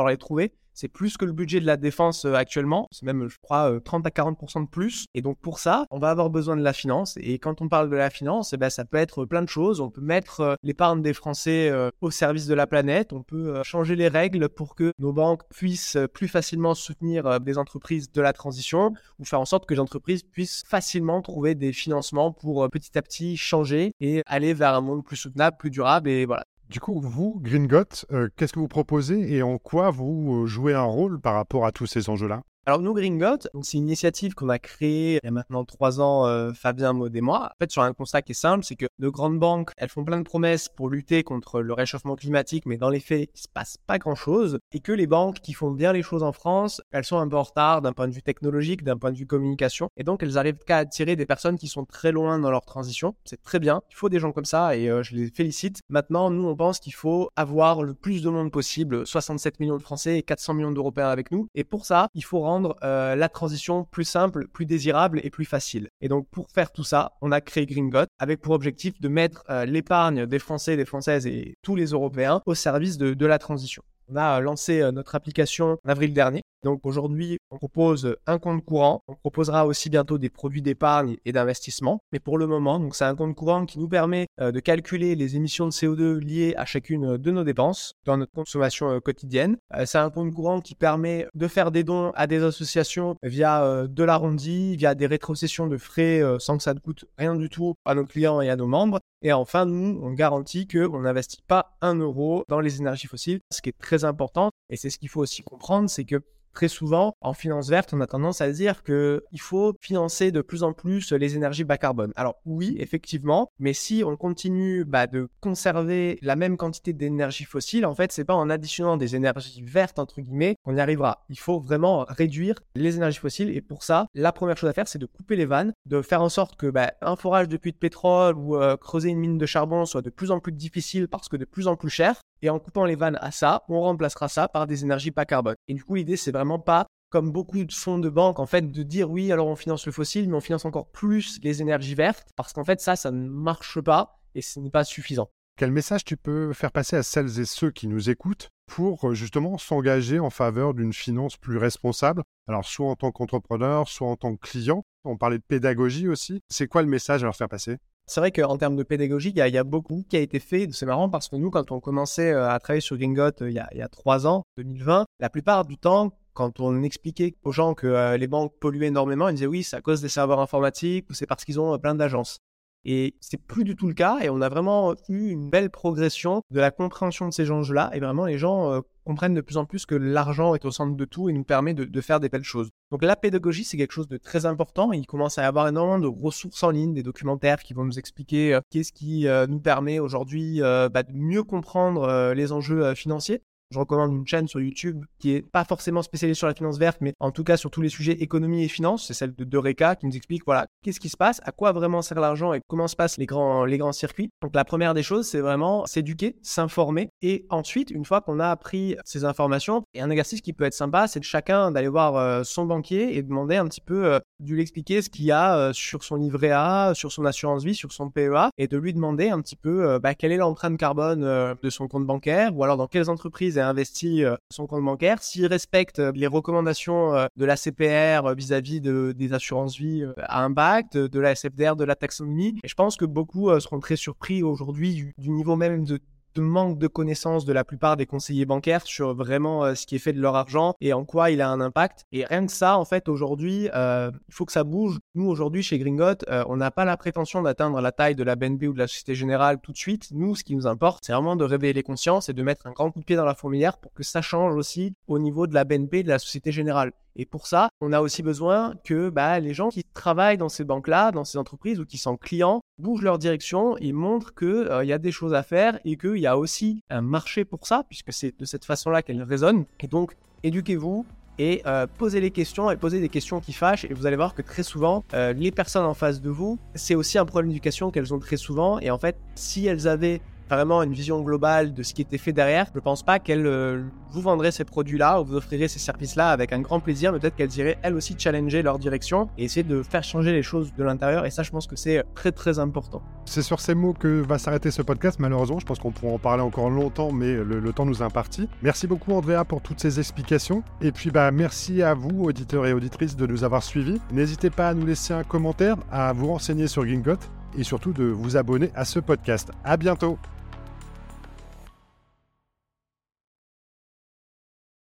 les 0.10 0.18
trouver. 0.18 0.54
C'est 0.74 0.88
plus 0.88 1.18
que 1.18 1.26
le 1.26 1.34
budget 1.34 1.60
de 1.60 1.66
la 1.66 1.78
défense 1.78 2.26
euh, 2.26 2.34
actuellement. 2.34 2.88
C'est 2.92 3.06
même, 3.06 3.28
je 3.28 3.38
crois, 3.42 3.80
30 3.84 4.06
euh, 4.06 4.10
à 4.10 4.12
40% 4.12 4.64
de 4.64 4.70
plus. 4.70 5.06
Et 5.14 5.22
donc 5.22 5.38
pour 5.40 5.60
ça, 5.60 5.86
on 5.92 6.00
va 6.00 6.10
avoir 6.10 6.30
besoin 6.30 6.56
de 6.56 6.64
la 6.64 6.74
finance. 6.74 7.18
Et 7.22 7.40
quand 7.40 7.62
on 7.62 7.68
parle 7.70 7.90
de 7.90 7.96
la 7.96 8.10
finance, 8.10 8.54
eh 8.54 8.58
ben, 8.58 8.70
ça 8.70 8.86
peut 8.86 8.98
être 8.98 9.26
plein 9.26 9.42
de 9.42 9.50
choses. 9.50 9.82
On 9.82 9.90
peut 9.90 10.02
mettre 10.02 10.42
euh, 10.42 10.56
l'épargne 10.64 11.02
des 11.02 11.14
Français 11.14 11.72
au 12.02 12.12
service 12.12 12.48
de 12.48 12.54
la 12.54 12.68
planète. 12.68 13.14
On 13.14 13.24
peut 13.24 13.62
changer 13.64 13.96
les 13.96 14.08
règles 14.08 14.50
pour 14.50 14.76
que 14.76 14.94
nos 15.00 15.14
banques 15.14 15.42
puissent 15.50 15.98
plus 16.14 16.28
facilement 16.28 16.74
soutenir 16.74 17.40
des 17.40 17.58
entreprises 17.58 18.12
de 18.12 18.22
la 18.22 18.34
transition 18.34 18.94
ou 19.20 19.26
faire 19.26 19.40
en 19.40 19.46
sorte 19.46 19.66
que 19.66 19.74
les 19.74 19.80
entreprises 19.80 20.24
puissent 20.24 20.64
facilement 20.66 21.22
trouver 21.22 21.56
des 21.56 21.74
financements 21.74 22.32
pour 22.32 22.68
petit 22.70 22.98
à 22.98 23.02
petit 23.02 23.38
changer 23.38 23.94
et 24.00 24.22
aller 24.26 24.54
vers 24.54 24.74
un 24.74 24.82
monde 24.82 25.04
plus 25.04 25.16
soutenable, 25.16 25.58
plus 25.58 25.70
durable. 25.70 26.10
Et 26.10 26.26
voilà, 26.26 26.44
du 26.72 26.80
coup, 26.80 27.02
vous, 27.02 27.38
Green 27.42 27.68
euh, 28.12 28.30
qu'est-ce 28.36 28.54
que 28.54 28.60
vous 28.60 28.70
proposez 28.70 29.36
et 29.36 29.44
en 29.44 29.58
quoi 29.58 29.92
vous 29.92 30.44
euh, 30.44 30.46
jouez 30.48 30.74
un 30.74 30.84
rôle 30.84 31.20
par 31.20 31.34
rapport 31.34 31.66
à 31.66 31.74
tous 31.74 31.86
ces 31.86 32.10
enjeux-là? 32.10 32.44
Alors 32.68 32.80
nous, 32.80 32.94
Gringot, 32.94 33.40
c'est 33.64 33.78
une 33.78 33.86
initiative 33.86 34.36
qu'on 34.36 34.50
a 34.50 34.60
créée 34.60 35.16
il 35.16 35.26
y 35.26 35.28
a 35.28 35.32
maintenant 35.32 35.66
trois 35.66 36.00
ans, 36.00 36.28
euh, 36.28 36.54
Fabien, 36.54 36.94
Maud 36.94 37.16
et 37.16 37.22
moi. 37.22 37.46
En 37.46 37.56
fait, 37.60 37.72
sur 37.72 37.82
un 37.82 37.92
constat 37.92 38.22
qui 38.22 38.34
est 38.34 38.36
simple, 38.36 38.64
c'est 38.64 38.76
que 38.76 38.86
de 39.00 39.10
grandes 39.10 39.40
banques, 39.40 39.72
elles 39.78 39.90
font 39.90 40.06
plein 40.06 40.20
de 40.20 40.24
promesses 40.24 40.70
pour 40.70 40.88
lutter 40.88 41.24
contre 41.24 41.62
le 41.62 41.74
réchauffement 41.74 42.16
climatique, 42.16 42.68
mais 42.68 42.78
dans 42.78 42.92
les 42.92 43.00
faits, 43.00 43.32
il 43.34 43.42
se 43.42 43.48
passe 43.52 43.78
pas 43.88 43.98
grand-chose. 43.98 44.60
Et 44.74 44.80
que 44.80 44.92
les 44.92 45.08
banques 45.08 45.40
qui 45.40 45.54
font 45.54 45.72
bien 45.72 45.92
les 45.92 46.04
choses 46.04 46.22
en 46.22 46.34
France, 46.34 46.84
elles 46.92 47.04
sont 47.04 47.18
un 47.18 47.28
peu 47.28 47.36
en 47.36 47.42
retard 47.42 47.82
d'un 47.82 47.94
point 47.94 48.08
de 48.08 48.14
vue 48.14 48.22
technologique, 48.22 48.84
d'un 48.84 48.98
point 48.98 49.12
de 49.12 49.18
vue 49.18 49.26
communication. 49.26 49.90
Et 49.98 50.04
donc, 50.04 50.22
elles 50.22 50.38
arrivent 50.38 50.60
qu'à 50.60 50.78
attirer 50.78 51.16
des 51.16 51.26
personnes 51.26 51.58
qui 51.58 51.68
sont 51.68 51.86
très 51.86 52.12
loin 52.12 52.38
dans 52.38 52.52
leur 52.52 52.66
transition. 52.66 53.16
C'est 53.26 53.42
très 53.42 53.58
bien. 53.58 53.82
Il 53.90 53.96
faut 53.96 54.10
des 54.10 54.20
gens 54.20 54.32
comme 54.32 54.46
ça 54.46 54.78
et 54.78 54.88
euh, 54.88 55.02
je 55.02 55.16
les 55.16 55.32
félicite. 55.32 55.80
Maintenant, 55.90 56.30
nous, 56.30 56.48
on 56.48 56.56
pense 56.56 56.80
qu'il 56.80 56.94
faut 56.94 57.32
avoir 57.36 57.82
le 57.82 57.96
plus 57.96 58.22
de 58.22 58.30
monde 58.30 58.52
possible, 58.52 59.08
67 59.08 59.60
millions 59.60 59.78
de 59.78 59.82
Français 59.82 60.20
et 60.20 60.22
400 60.22 60.54
millions 60.54 60.72
d'Européens 60.72 61.10
avec 61.10 61.32
nous. 61.32 61.48
Et 61.56 61.64
pour 61.64 61.86
ça, 61.86 62.08
il 62.14 62.24
faut 62.24 62.40
rendre 62.40 62.51
euh, 62.84 63.16
la 63.16 63.30
transition 63.30 63.86
plus 63.86 64.04
simple, 64.04 64.48
plus 64.48 64.66
désirable 64.66 65.22
et 65.24 65.30
plus 65.30 65.46
facile. 65.46 65.90
Et 66.02 66.08
donc 66.08 66.28
pour 66.30 66.50
faire 66.50 66.72
tout 66.72 66.84
ça, 66.84 67.14
on 67.22 67.32
a 67.32 67.42
créé 67.42 67.66
Gringot 67.66 68.06
avec 68.20 68.42
pour 68.42 68.54
objectif 68.54 69.00
de 69.00 69.08
mettre 69.08 69.44
euh, 69.50 69.66
l'épargne 69.66 70.26
des 70.26 70.40
Français, 70.40 70.78
des 70.78 70.86
Françaises 70.86 71.28
et 71.28 71.56
tous 71.62 71.76
les 71.76 71.88
Européens 71.88 72.42
au 72.46 72.56
service 72.56 72.98
de 72.98 73.26
la 73.26 73.40
transition. 73.40 73.84
On 74.14 74.18
a 74.18 74.42
lancé 74.42 74.82
euh, 74.82 74.92
notre 74.92 75.16
application 75.16 75.78
en 75.86 75.90
avril 75.90 76.14
dernier. 76.14 76.42
Donc 76.64 76.86
aujourd'hui, 76.86 77.38
on 77.50 77.58
propose 77.58 78.16
un 78.28 78.38
compte 78.38 78.64
courant. 78.64 79.04
On 79.08 79.16
proposera 79.16 79.66
aussi 79.66 79.90
bientôt 79.90 80.18
des 80.18 80.30
produits 80.30 80.62
d'épargne 80.62 81.18
et 81.26 81.32
d'investissement. 81.32 82.02
Mais 82.12 82.20
pour 82.20 82.38
le 82.38 82.48
moment, 82.48 82.82
c'est 82.92 83.06
un 83.06 83.16
compte 83.16 83.36
courant 83.36 83.66
qui 83.66 83.80
nous 83.80 83.88
permet 83.88 84.28
euh, 84.40 84.52
de 84.52 84.60
calculer 84.60 85.16
les 85.16 85.36
émissions 85.36 85.66
de 85.66 85.72
CO2 85.72 86.20
liées 86.20 86.54
à 86.58 86.66
chacune 86.66 87.18
de 87.18 87.32
nos 87.32 87.44
dépenses 87.44 87.94
dans 88.06 88.18
notre 88.18 88.32
consommation 88.32 88.92
euh, 88.92 89.00
quotidienne. 89.00 89.58
C'est 89.86 89.98
un 89.98 90.10
compte 90.10 90.34
courant 90.34 90.62
qui 90.62 90.76
permet 90.76 91.28
de 91.34 91.48
faire 91.48 91.72
des 91.72 91.84
dons 91.84 92.12
à 92.16 92.28
des 92.28 92.44
associations 92.44 93.16
via 93.24 93.88
de 93.88 94.04
l'arrondi, 94.04 94.76
via 94.76 94.96
des 94.96 95.08
rétrocessions 95.08 95.68
de 95.68 95.78
frais 95.78 96.22
sans 96.40 96.58
que 96.58 96.64
ça 96.64 96.74
ne 96.74 96.80
coûte 96.80 97.06
rien 97.18 97.36
du 97.36 97.50
tout 97.50 97.76
à 97.86 97.96
nos 97.96 98.06
clients 98.06 98.42
et 98.42 98.50
à 98.50 98.56
nos 98.56 98.68
membres. 98.68 99.00
Et 99.22 99.34
enfin, 99.34 99.66
nous, 99.66 100.00
on 100.02 100.12
garantit 100.12 100.68
qu'on 100.68 101.02
n'investit 101.02 101.42
pas 101.48 101.78
un 101.82 101.96
euro 101.96 102.44
dans 102.48 102.60
les 102.60 102.80
énergies 102.80 103.08
fossiles, 103.08 103.40
ce 103.52 103.62
qui 103.62 103.70
est 103.70 103.78
très 103.78 104.04
important. 104.04 104.50
Et 104.70 104.78
c'est 104.78 104.90
ce 104.90 104.98
qu'il 104.98 105.10
faut 105.10 105.22
aussi 105.22 105.44
comprendre, 105.44 105.90
c'est 105.90 106.06
que 106.06 106.22
Très 106.54 106.68
souvent, 106.68 107.14
en 107.22 107.34
finance 107.34 107.70
verte, 107.70 107.94
on 107.94 108.02
a 108.02 108.08
tendance 108.08 108.42
à 108.42 108.52
dire 108.52 108.84
qu'il 108.84 109.22
faut 109.40 109.74
financer 109.80 110.32
de 110.32 110.42
plus 110.42 110.64
en 110.64 110.74
plus 110.74 111.12
les 111.12 111.36
énergies 111.36 111.64
bas 111.64 111.78
carbone. 111.78 112.12
Alors 112.16 112.36
oui, 112.46 112.76
effectivement, 112.80 113.50
mais 113.60 113.74
si 113.74 114.04
on 114.06 114.18
continue 114.18 114.84
bah, 114.86 115.08
de 115.08 115.30
conserver 115.40 116.20
la 116.22 116.36
même 116.36 116.58
quantité 116.58 116.94
d'énergie 116.94 117.46
fossile, 117.46 117.86
en 117.86 117.96
fait, 117.96 118.12
c'est 118.12 118.26
pas 118.26 118.36
en 118.36 118.50
additionnant 118.50 118.98
des 118.98 119.16
énergies 119.16 119.64
vertes 119.64 120.00
entre 120.00 120.22
guillemets 120.22 120.56
qu'on 120.64 120.76
y 120.76 120.80
arrivera. 120.80 121.26
Il 121.30 121.40
faut 121.40 121.60
vraiment 121.60 122.06
réduire 122.10 122.56
les 122.76 122.98
énergies 122.98 123.20
fossiles 123.20 123.50
et 123.50 123.62
pour 123.62 123.84
ça, 123.84 124.08
la 124.14 124.32
première 124.32 124.58
chose 124.58 124.70
à 124.70 124.74
faire, 124.74 124.88
c'est 124.88 125.00
de 125.00 125.06
couper 125.06 125.36
les 125.36 125.46
vannes, 125.46 125.74
de 125.86 126.02
faire 126.02 126.22
en 126.22 126.30
sorte 126.30 126.56
que 126.56 126.68
bah, 126.68 126.94
un 127.02 127.16
forage 127.16 127.48
de 127.48 127.58
puits 127.58 127.72
de 127.72 127.78
pétrole 127.78 128.38
ou 128.38 128.56
euh, 128.56 128.78
creuser 128.78 129.10
une 129.10 129.20
mine 129.20 129.38
de 129.38 129.46
charbon 129.46 129.86
soit 129.86 130.02
de 130.02 130.10
plus 130.10 130.32
en 130.32 130.40
plus 130.40 130.52
difficile 130.52 131.08
parce 131.08 131.30
que 131.30 131.38
de 131.38 131.46
plus 131.46 131.68
en 131.68 131.76
plus 131.76 131.90
cher. 131.90 132.22
Et 132.42 132.50
en 132.50 132.60
coupant 132.60 132.86
les 132.86 132.96
vannes 132.96 133.20
à 133.22 133.32
ça, 133.32 133.64
on 133.70 133.82
remplacera 133.82 134.28
ça 134.28 134.48
par 134.48 134.68
des 134.68 134.84
énergies 134.84 135.12
pas 135.12 135.26
carbone. 135.26 135.56
Et 135.68 135.74
du 135.74 135.84
coup, 135.84 135.96
l'idée, 135.96 136.18
c'est 136.18 136.32
vraiment 136.32 136.60
pas 136.60 136.88
comme 137.12 137.32
beaucoup 137.32 137.64
de 137.64 137.74
fonds 137.74 138.00
de 138.00 138.10
banque, 138.10 138.40
en 138.40 138.46
fait, 138.46 138.72
de 138.72 138.84
dire 138.84 139.12
oui, 139.12 139.32
alors 139.32 139.48
on 139.48 139.56
finance 139.56 139.86
le 139.86 139.92
fossile, 139.92 140.30
mais 140.30 140.36
on 140.36 140.42
finance 140.42 140.66
encore 140.66 140.88
plus 140.88 141.40
les 141.44 141.62
énergies 141.62 141.94
vertes, 141.94 142.30
parce 142.36 142.54
qu'en 142.54 142.64
fait, 142.64 142.80
ça, 142.80 142.96
ça 142.96 143.12
ne 143.12 143.28
marche 143.28 143.82
pas 143.82 144.22
et 144.34 144.42
ce 144.42 144.60
n'est 144.60 144.70
pas 144.70 144.86
suffisant. 144.86 145.30
Quel 145.58 145.72
message 145.72 146.06
tu 146.06 146.18
peux 146.18 146.54
faire 146.54 146.72
passer 146.72 146.96
à 146.96 147.04
celles 147.04 147.40
et 147.40 147.46
ceux 147.46 147.70
qui 147.70 147.88
nous 147.88 148.10
écoutent 148.10 148.50
pour 148.66 149.10
euh, 149.10 149.14
justement 149.14 149.58
s'engager 149.58 150.20
en 150.20 150.30
faveur 150.30 150.74
d'une 150.74 150.94
finance 150.94 151.38
plus 151.38 151.58
responsable? 151.58 152.24
Alors, 152.48 152.66
soit 152.66 152.90
en 152.90 152.96
tant 152.96 153.12
qu'entrepreneur, 153.12 153.88
soit 153.88 154.08
en 154.08 154.16
tant 154.16 154.36
que 154.36 154.48
client. 154.48 154.82
On 155.04 155.18
parlait 155.18 155.38
de 155.38 155.44
pédagogie 155.48 156.08
aussi. 156.08 156.40
C'est 156.50 156.68
quoi 156.68 156.82
le 156.82 156.88
message 156.88 157.22
à 157.22 157.26
leur 157.26 157.36
faire 157.36 157.50
passer? 157.50 157.78
C'est 158.06 158.20
vrai 158.20 158.32
qu'en 158.32 158.58
termes 158.58 158.76
de 158.76 158.84
pédagogie, 158.84 159.30
il 159.30 159.38
y, 159.38 159.58
a 159.58 159.64
beaucoup 159.64 160.04
qui 160.10 160.18
a 160.18 160.20
été 160.20 160.40
fait. 160.40 160.68
C'est 160.74 160.86
marrant 160.86 161.10
parce 161.10 161.30
que 161.30 161.38
nous, 161.38 161.50
quand 161.50 161.72
on 161.72 161.80
commençait 161.80 162.32
euh, 162.32 162.50
à 162.50 162.60
travailler 162.60 162.82
sur 162.82 162.98
Gringot 162.98 163.42
euh, 163.42 163.50
il 163.50 163.54
y 163.54 163.82
a 163.82 163.88
trois 163.88 164.28
ans, 164.28 164.44
2020, 164.58 165.06
la 165.20 165.30
plupart 165.30 165.66
du 165.66 165.78
temps, 165.78 166.12
quand 166.34 166.60
on 166.60 166.84
expliquait 166.84 167.36
aux 167.44 167.52
gens 167.52 167.74
que 167.74 167.88
euh, 167.88 168.18
les 168.18 168.28
banques 168.28 168.54
polluaient 168.60 168.88
énormément, 168.88 169.30
ils 169.30 169.36
disaient 169.36 169.48
oui, 169.48 169.64
c'est 169.64 169.78
à 169.78 169.82
cause 169.82 170.02
des 170.02 170.10
serveurs 170.10 170.40
informatiques 170.40 171.10
ou 171.10 171.14
c'est 171.14 171.26
parce 171.26 171.46
qu'ils 171.46 171.60
ont 171.60 171.78
plein 171.80 171.96
d'agences. 171.96 172.40
Et 172.86 173.16
c'est 173.20 173.38
plus 173.38 173.64
du 173.64 173.76
tout 173.76 173.88
le 173.88 173.94
cas. 173.94 174.20
Et 174.22 174.30
on 174.30 174.42
a 174.42 174.50
vraiment 174.50 174.96
eu 175.10 175.30
une 175.30 175.50
belle 175.50 175.70
progression 175.70 176.42
de 176.50 176.60
la 176.60 176.72
compréhension 176.72 177.28
de 177.28 177.34
ces 177.34 177.52
enjeux-là. 177.52 177.92
Et 177.94 178.00
vraiment, 178.00 178.26
les 178.26 178.38
gens 178.38 178.72
euh, 178.72 178.82
comprennent 179.06 179.34
de 179.34 179.42
plus 179.42 179.58
en 179.58 179.66
plus 179.66 179.86
que 179.86 179.96
l'argent 179.96 180.56
est 180.56 180.66
au 180.66 180.72
centre 180.72 180.96
de 180.96 181.06
tout 181.06 181.30
et 181.30 181.34
nous 181.34 181.44
permet 181.44 181.74
de, 181.74 182.02
faire 182.02 182.20
des 182.20 182.30
belles 182.30 182.44
choses. 182.44 182.70
Donc 182.92 183.04
la 183.04 183.16
pédagogie, 183.16 183.64
c'est 183.64 183.78
quelque 183.78 183.94
chose 183.94 184.08
de 184.08 184.18
très 184.18 184.46
important. 184.46 184.92
il 184.92 185.06
commence 185.06 185.38
à 185.38 185.44
y 185.44 185.46
avoir 185.46 185.68
énormément 185.68 186.00
de 186.00 186.08
ressources 186.08 186.64
en 186.64 186.72
ligne, 186.72 186.94
des 186.94 187.04
documentaires 187.04 187.62
qui 187.62 187.74
vont 187.74 187.86
nous 187.86 188.00
expliquer 188.00 188.56
euh, 188.56 188.62
qu'est-ce 188.70 188.92
qui 188.92 189.28
euh, 189.28 189.48
nous 189.48 189.60
permet 189.60 190.00
aujourd'hui 190.00 190.60
bah, 190.62 191.04
de 191.04 191.14
mieux 191.14 191.44
comprendre 191.44 192.34
les 192.34 192.52
enjeux 192.52 192.94
financiers. 192.96 193.42
Je 193.72 193.80
recommande 193.80 194.12
une 194.12 194.28
chaîne 194.28 194.48
sur 194.48 194.60
YouTube 194.60 195.06
qui 195.18 195.32
est 195.32 195.42
pas 195.42 195.64
forcément 195.64 196.02
spécialisée 196.02 196.38
sur 196.38 196.48
la 196.48 196.54
finance 196.54 196.78
verte, 196.78 196.98
mais 197.00 197.14
en 197.20 197.32
tout 197.32 197.44
cas 197.44 197.56
sur 197.56 197.72
tous 197.72 197.82
les 197.82 197.90
sujets 197.90 198.14
économie 198.14 198.64
et 198.64 198.68
finance. 198.68 199.08
C'est 199.08 199.14
celle 199.14 199.34
de 199.34 199.44
Doreka 199.46 199.96
qui 199.96 200.06
nous 200.06 200.16
explique 200.16 200.44
voilà 200.46 200.68
qu'est-ce 200.84 201.00
qui 201.00 201.10
se 201.10 201.18
passe, 201.18 201.40
à 201.46 201.52
quoi 201.52 201.72
vraiment 201.72 202.02
sert 202.02 202.20
l'argent 202.20 202.54
et 202.54 202.60
comment 202.68 202.90
se 202.90 202.98
passent 202.98 203.18
les 203.18 203.26
grands 203.26 203.64
les 203.64 203.78
grands 203.78 203.94
circuits. 203.94 204.30
Donc 204.42 204.54
la 204.56 204.66
première 204.66 204.94
des 204.94 205.04
choses, 205.04 205.28
c'est 205.28 205.40
vraiment 205.40 205.86
s'éduquer, 205.86 206.36
s'informer 206.42 207.10
et 207.22 207.46
ensuite 207.50 207.92
une 207.92 208.04
fois 208.04 208.22
qu'on 208.22 208.40
a 208.40 208.50
appris 208.50 208.98
ces 209.06 209.24
informations, 209.26 209.84
et 209.94 210.02
un 210.02 210.10
exercice 210.10 210.42
qui 210.42 210.54
peut 210.54 210.66
être 210.66 210.74
sympa, 210.74 211.08
c'est 211.08 211.20
de 211.20 211.26
chacun 211.26 211.72
d'aller 211.72 211.88
voir 211.88 212.16
euh, 212.16 212.44
son 212.44 212.66
banquier 212.66 213.18
et 213.18 213.24
demander 213.24 213.56
un 213.56 213.66
petit 213.66 213.82
peu 213.82 214.06
euh, 214.06 214.20
de 214.40 214.54
lui 214.54 214.62
expliquer 214.62 215.02
ce 215.02 215.10
qu'il 215.10 215.26
y 215.26 215.32
a 215.32 215.56
euh, 215.56 215.74
sur 215.74 216.04
son 216.04 216.16
livret 216.16 216.52
A, 216.52 216.94
sur 216.94 217.12
son 217.12 217.26
assurance 217.26 217.64
vie, 217.64 217.76
sur 217.76 217.92
son 217.92 218.10
PEA 218.10 218.50
et 218.58 218.68
de 218.68 218.78
lui 218.78 218.94
demander 218.94 219.30
un 219.30 219.42
petit 219.42 219.56
peu 219.56 220.00
bah, 220.00 220.16
quelle 220.16 220.32
est 220.32 220.38
l'empreinte 220.38 220.78
carbone 220.78 221.22
de 221.62 221.70
son 221.70 221.88
compte 221.88 222.06
bancaire 222.06 222.56
ou 222.56 222.64
alors 222.64 222.78
dans 222.78 222.88
quelles 222.88 223.10
entreprises 223.10 223.61
investi 223.62 224.24
euh, 224.24 224.36
son 224.50 224.68
compte 224.68 224.84
bancaire, 224.84 225.22
s'il 225.22 225.46
respecte 225.46 226.00
euh, 226.00 226.12
les 226.16 226.28
recommandations 226.28 227.14
euh, 227.16 227.28
de 227.36 227.46
la 227.46 227.56
CPR 227.56 228.34
vis-à-vis 228.36 228.82
de, 228.82 229.14
des 229.16 229.34
assurances 229.34 229.78
vie 229.78 230.06
à 230.18 230.44
impact, 230.44 230.98
de 230.98 231.20
la 231.20 231.36
SFDR, 231.36 231.76
de 231.76 231.84
la 231.84 231.96
taxonomie. 231.96 232.60
Et 232.64 232.68
je 232.68 232.76
pense 232.76 232.98
que 232.98 233.06
beaucoup 233.06 233.50
seront 233.60 233.80
très 233.80 233.96
surpris 233.96 234.44
aujourd'hui 234.44 235.14
du, 235.18 235.30
niveau 235.30 235.56
même 235.56 235.86
de, 235.86 236.00
de 236.36 236.42
manque 236.42 236.78
de 236.78 236.88
connaissances 236.88 237.46
de 237.46 237.54
la 237.54 237.64
plupart 237.64 237.98
des 237.98 238.06
conseillers 238.06 238.46
bancaires 238.46 238.86
sur 238.86 239.14
vraiment 239.14 239.64
euh, 239.64 239.76
ce 239.76 239.86
qui 239.86 239.96
est 239.96 240.00
fait 240.00 240.14
de 240.14 240.22
leur 240.22 240.36
argent 240.36 240.76
et 240.82 240.94
en 240.94 241.06
quoi 241.06 241.32
il 241.32 241.42
a 241.42 241.50
un 241.50 241.62
impact. 241.62 242.06
Et 242.12 242.26
rien 242.26 242.46
que 242.46 242.52
ça, 242.52 242.78
en 242.78 242.86
fait, 242.86 243.10
aujourd'hui, 243.10 243.70
euh, 243.74 244.12
il 244.28 244.34
faut 244.34 244.46
que 244.46 244.52
ça 244.52 244.64
bouge. 244.64 245.00
Nous, 245.16 245.28
aujourd'hui, 245.28 245.64
chez 245.64 245.78
Gringot, 245.78 246.26
euh, 246.30 246.44
on 246.48 246.58
n'a 246.58 246.72
pas 246.72 246.86
la 246.86 246.98
prétention 246.98 247.42
d'atteindre 247.42 247.82
la 247.82 247.92
taille 247.92 248.16
de 248.16 248.24
la 248.24 248.36
BNP 248.36 248.68
ou 248.68 248.74
de 248.74 248.80
la 248.80 248.88
Société 248.88 249.16
Générale 249.16 249.60
tout 249.62 249.72
de 249.72 249.78
suite. 249.78 250.10
Nous, 250.12 250.36
ce 250.36 250.44
qui 250.44 250.56
nous 250.56 250.68
importe, 250.68 251.06
c'est 251.06 251.14
vraiment 251.14 251.36
de 251.36 251.44
réveiller 251.44 251.74
les 251.74 251.84
consciences 251.84 252.30
et 252.30 252.34
de 252.34 252.44
mettre 252.44 252.68
un 252.68 252.72
grand 252.72 252.92
coup 252.92 253.00
de 253.00 253.06
pied 253.06 253.16
dans 253.16 253.26
la 253.26 253.36
fourmilière 253.36 253.78
pour 253.78 253.94
que 253.94 254.04
ça 254.04 254.22
change 254.22 254.56
aussi 254.56 254.94
au 255.08 255.20
niveau 255.20 255.48
de 255.48 255.54
la 255.54 255.64
BNP 255.64 256.00
et 256.00 256.04
de 256.04 256.10
la 256.10 256.20
Société 256.20 256.52
Générale. 256.52 256.92
Et 257.16 257.26
pour 257.26 257.48
ça, 257.48 257.70
on 257.82 257.92
a 257.94 258.02
aussi 258.02 258.24
besoin 258.24 258.74
que 258.84 259.10
bah, 259.10 259.40
les 259.40 259.54
gens 259.54 259.70
qui 259.70 259.84
travaillent 259.84 260.38
dans 260.38 260.50
ces 260.50 260.64
banques-là, 260.64 261.12
dans 261.12 261.24
ces 261.24 261.38
entreprises 261.38 261.80
ou 261.80 261.86
qui 261.86 261.98
sont 261.98 262.18
clients, 262.18 262.62
bougent 262.78 263.04
leur 263.04 263.20
direction 263.20 263.78
et 263.78 263.92
montrent 263.92 264.34
qu'il 264.34 264.48
euh, 264.48 264.84
y 264.84 264.94
a 264.94 264.98
des 264.98 265.12
choses 265.12 265.34
à 265.34 265.44
faire 265.44 265.80
et 265.86 265.98
qu'il 265.98 266.18
y 266.18 266.28
a 266.28 266.38
aussi 266.38 266.84
un 266.90 267.02
marché 267.02 267.46
pour 267.46 267.68
ça, 267.68 267.84
puisque 267.88 268.14
c'est 268.14 268.38
de 268.40 268.46
cette 268.46 268.66
façon-là 268.66 269.02
qu'elle 269.02 269.22
résonne. 269.24 269.66
Et 269.80 269.88
donc, 269.88 270.16
éduquez-vous, 270.44 271.06
et 271.38 271.62
euh, 271.66 271.88
posez 271.98 272.20
les 272.22 272.32
questions 272.32 272.70
et 272.72 272.78
posez 272.78 273.00
des 273.00 273.10
questions 273.10 273.40
qui 273.40 273.54
fâchent 273.54 273.86
et 273.86 273.94
vous 273.94 274.06
allez 274.06 274.16
voir 274.16 274.36
que 274.36 274.42
très 274.42 274.64
souvent 274.64 275.04
euh, 275.14 275.34
les 275.34 275.52
personnes 275.52 275.86
en 275.86 275.94
face 275.94 276.22
de 276.22 276.30
vous 276.30 276.60
c'est 276.76 276.94
aussi 276.94 277.18
un 277.18 277.26
problème 277.26 277.50
d'éducation 277.50 277.90
qu'elles 277.90 278.14
ont 278.14 278.20
très 278.20 278.38
souvent 278.38 278.80
et 278.80 278.92
en 278.92 278.98
fait 278.98 279.18
si 279.36 279.66
elles 279.66 279.88
avaient 279.88 280.22
vraiment 280.56 280.84
une 280.84 280.94
vision 280.94 281.22
globale 281.22 281.74
de 281.74 281.84
ce 281.84 281.94
qui 281.94 282.02
était 282.02 282.18
fait 282.18 282.34
derrière, 282.34 282.68
je 282.74 282.80
pense 282.80 283.04
pas 283.04 283.20
qu'elle 283.20 283.46
euh, 283.46 283.84
vous 284.12 284.22
vendrait 284.22 284.52
ces 284.52 284.64
produits-là 284.64 285.22
ou 285.22 285.26
vous 285.26 285.36
offrirait 285.36 285.68
ces 285.68 285.80
services-là 285.80 286.30
avec 286.30 286.54
un 286.54 286.60
grand 286.60 286.80
plaisir, 286.80 287.12
peut-être 287.12 287.36
qu'elles 287.36 287.56
iraient 287.58 287.78
elles 287.82 287.96
aussi 287.96 288.16
challenger 288.18 288.62
leur 288.62 288.80
direction 288.80 289.30
et 289.38 289.46
essayer 289.46 289.64
de 289.64 289.84
faire 289.84 290.04
changer 290.04 290.32
les 290.32 290.44
choses 290.44 290.74
de 290.74 290.84
l'intérieur. 290.84 291.26
Et 291.26 291.32
ça, 291.32 291.44
je 291.44 291.52
pense 291.52 291.68
que 291.68 291.76
c'est 291.76 292.04
très 292.16 292.32
très 292.32 292.60
important. 292.60 293.02
C'est 293.26 293.42
sur 293.42 293.60
ces 293.60 293.76
mots 293.76 293.94
que 293.94 294.22
va 294.22 294.38
s'arrêter 294.38 294.72
ce 294.72 294.82
podcast, 294.82 295.20
malheureusement. 295.20 295.60
Je 295.60 295.66
pense 295.66 295.80
qu'on 295.80 295.92
pourra 295.92 296.14
en 296.14 296.20
parler 296.20 296.44
encore 296.44 296.70
longtemps, 296.70 297.12
mais 297.12 297.34
le, 297.34 297.74
temps 297.74 297.86
nous 297.86 298.02
est 298.02 298.06
imparti. 298.06 298.50
Merci 298.62 298.88
beaucoup, 298.88 299.14
Andrea, 299.14 299.46
pour 299.48 299.62
toutes 299.62 299.80
ces 299.80 300.00
explications. 300.00 300.64
Et 300.82 300.92
puis, 300.92 301.12
bah, 301.12 301.32
merci 301.32 301.82
à 301.82 301.94
vous, 301.94 302.24
auditeurs 302.24 302.66
et 302.66 302.74
auditrices, 302.74 303.16
de 303.16 303.26
nous 303.26 303.44
avoir 303.44 303.64
suivis. 303.64 304.02
N'hésitez 304.12 304.50
pas 304.50 304.70
à 304.70 304.74
nous 304.74 304.86
laisser 304.86 305.14
un 305.14 305.24
commentaire, 305.24 305.78
à 305.92 306.12
vous 306.14 306.28
renseigner 306.28 306.68
sur 306.68 306.86
Gingot 306.86 307.20
et 307.58 307.64
surtout 307.64 307.94
de 307.94 308.06
vous 308.06 308.38
abonner 308.38 308.72
à 308.76 308.86
ce 308.86 309.00
podcast. 309.00 309.52
À 309.64 309.78
bientôt! 309.78 310.18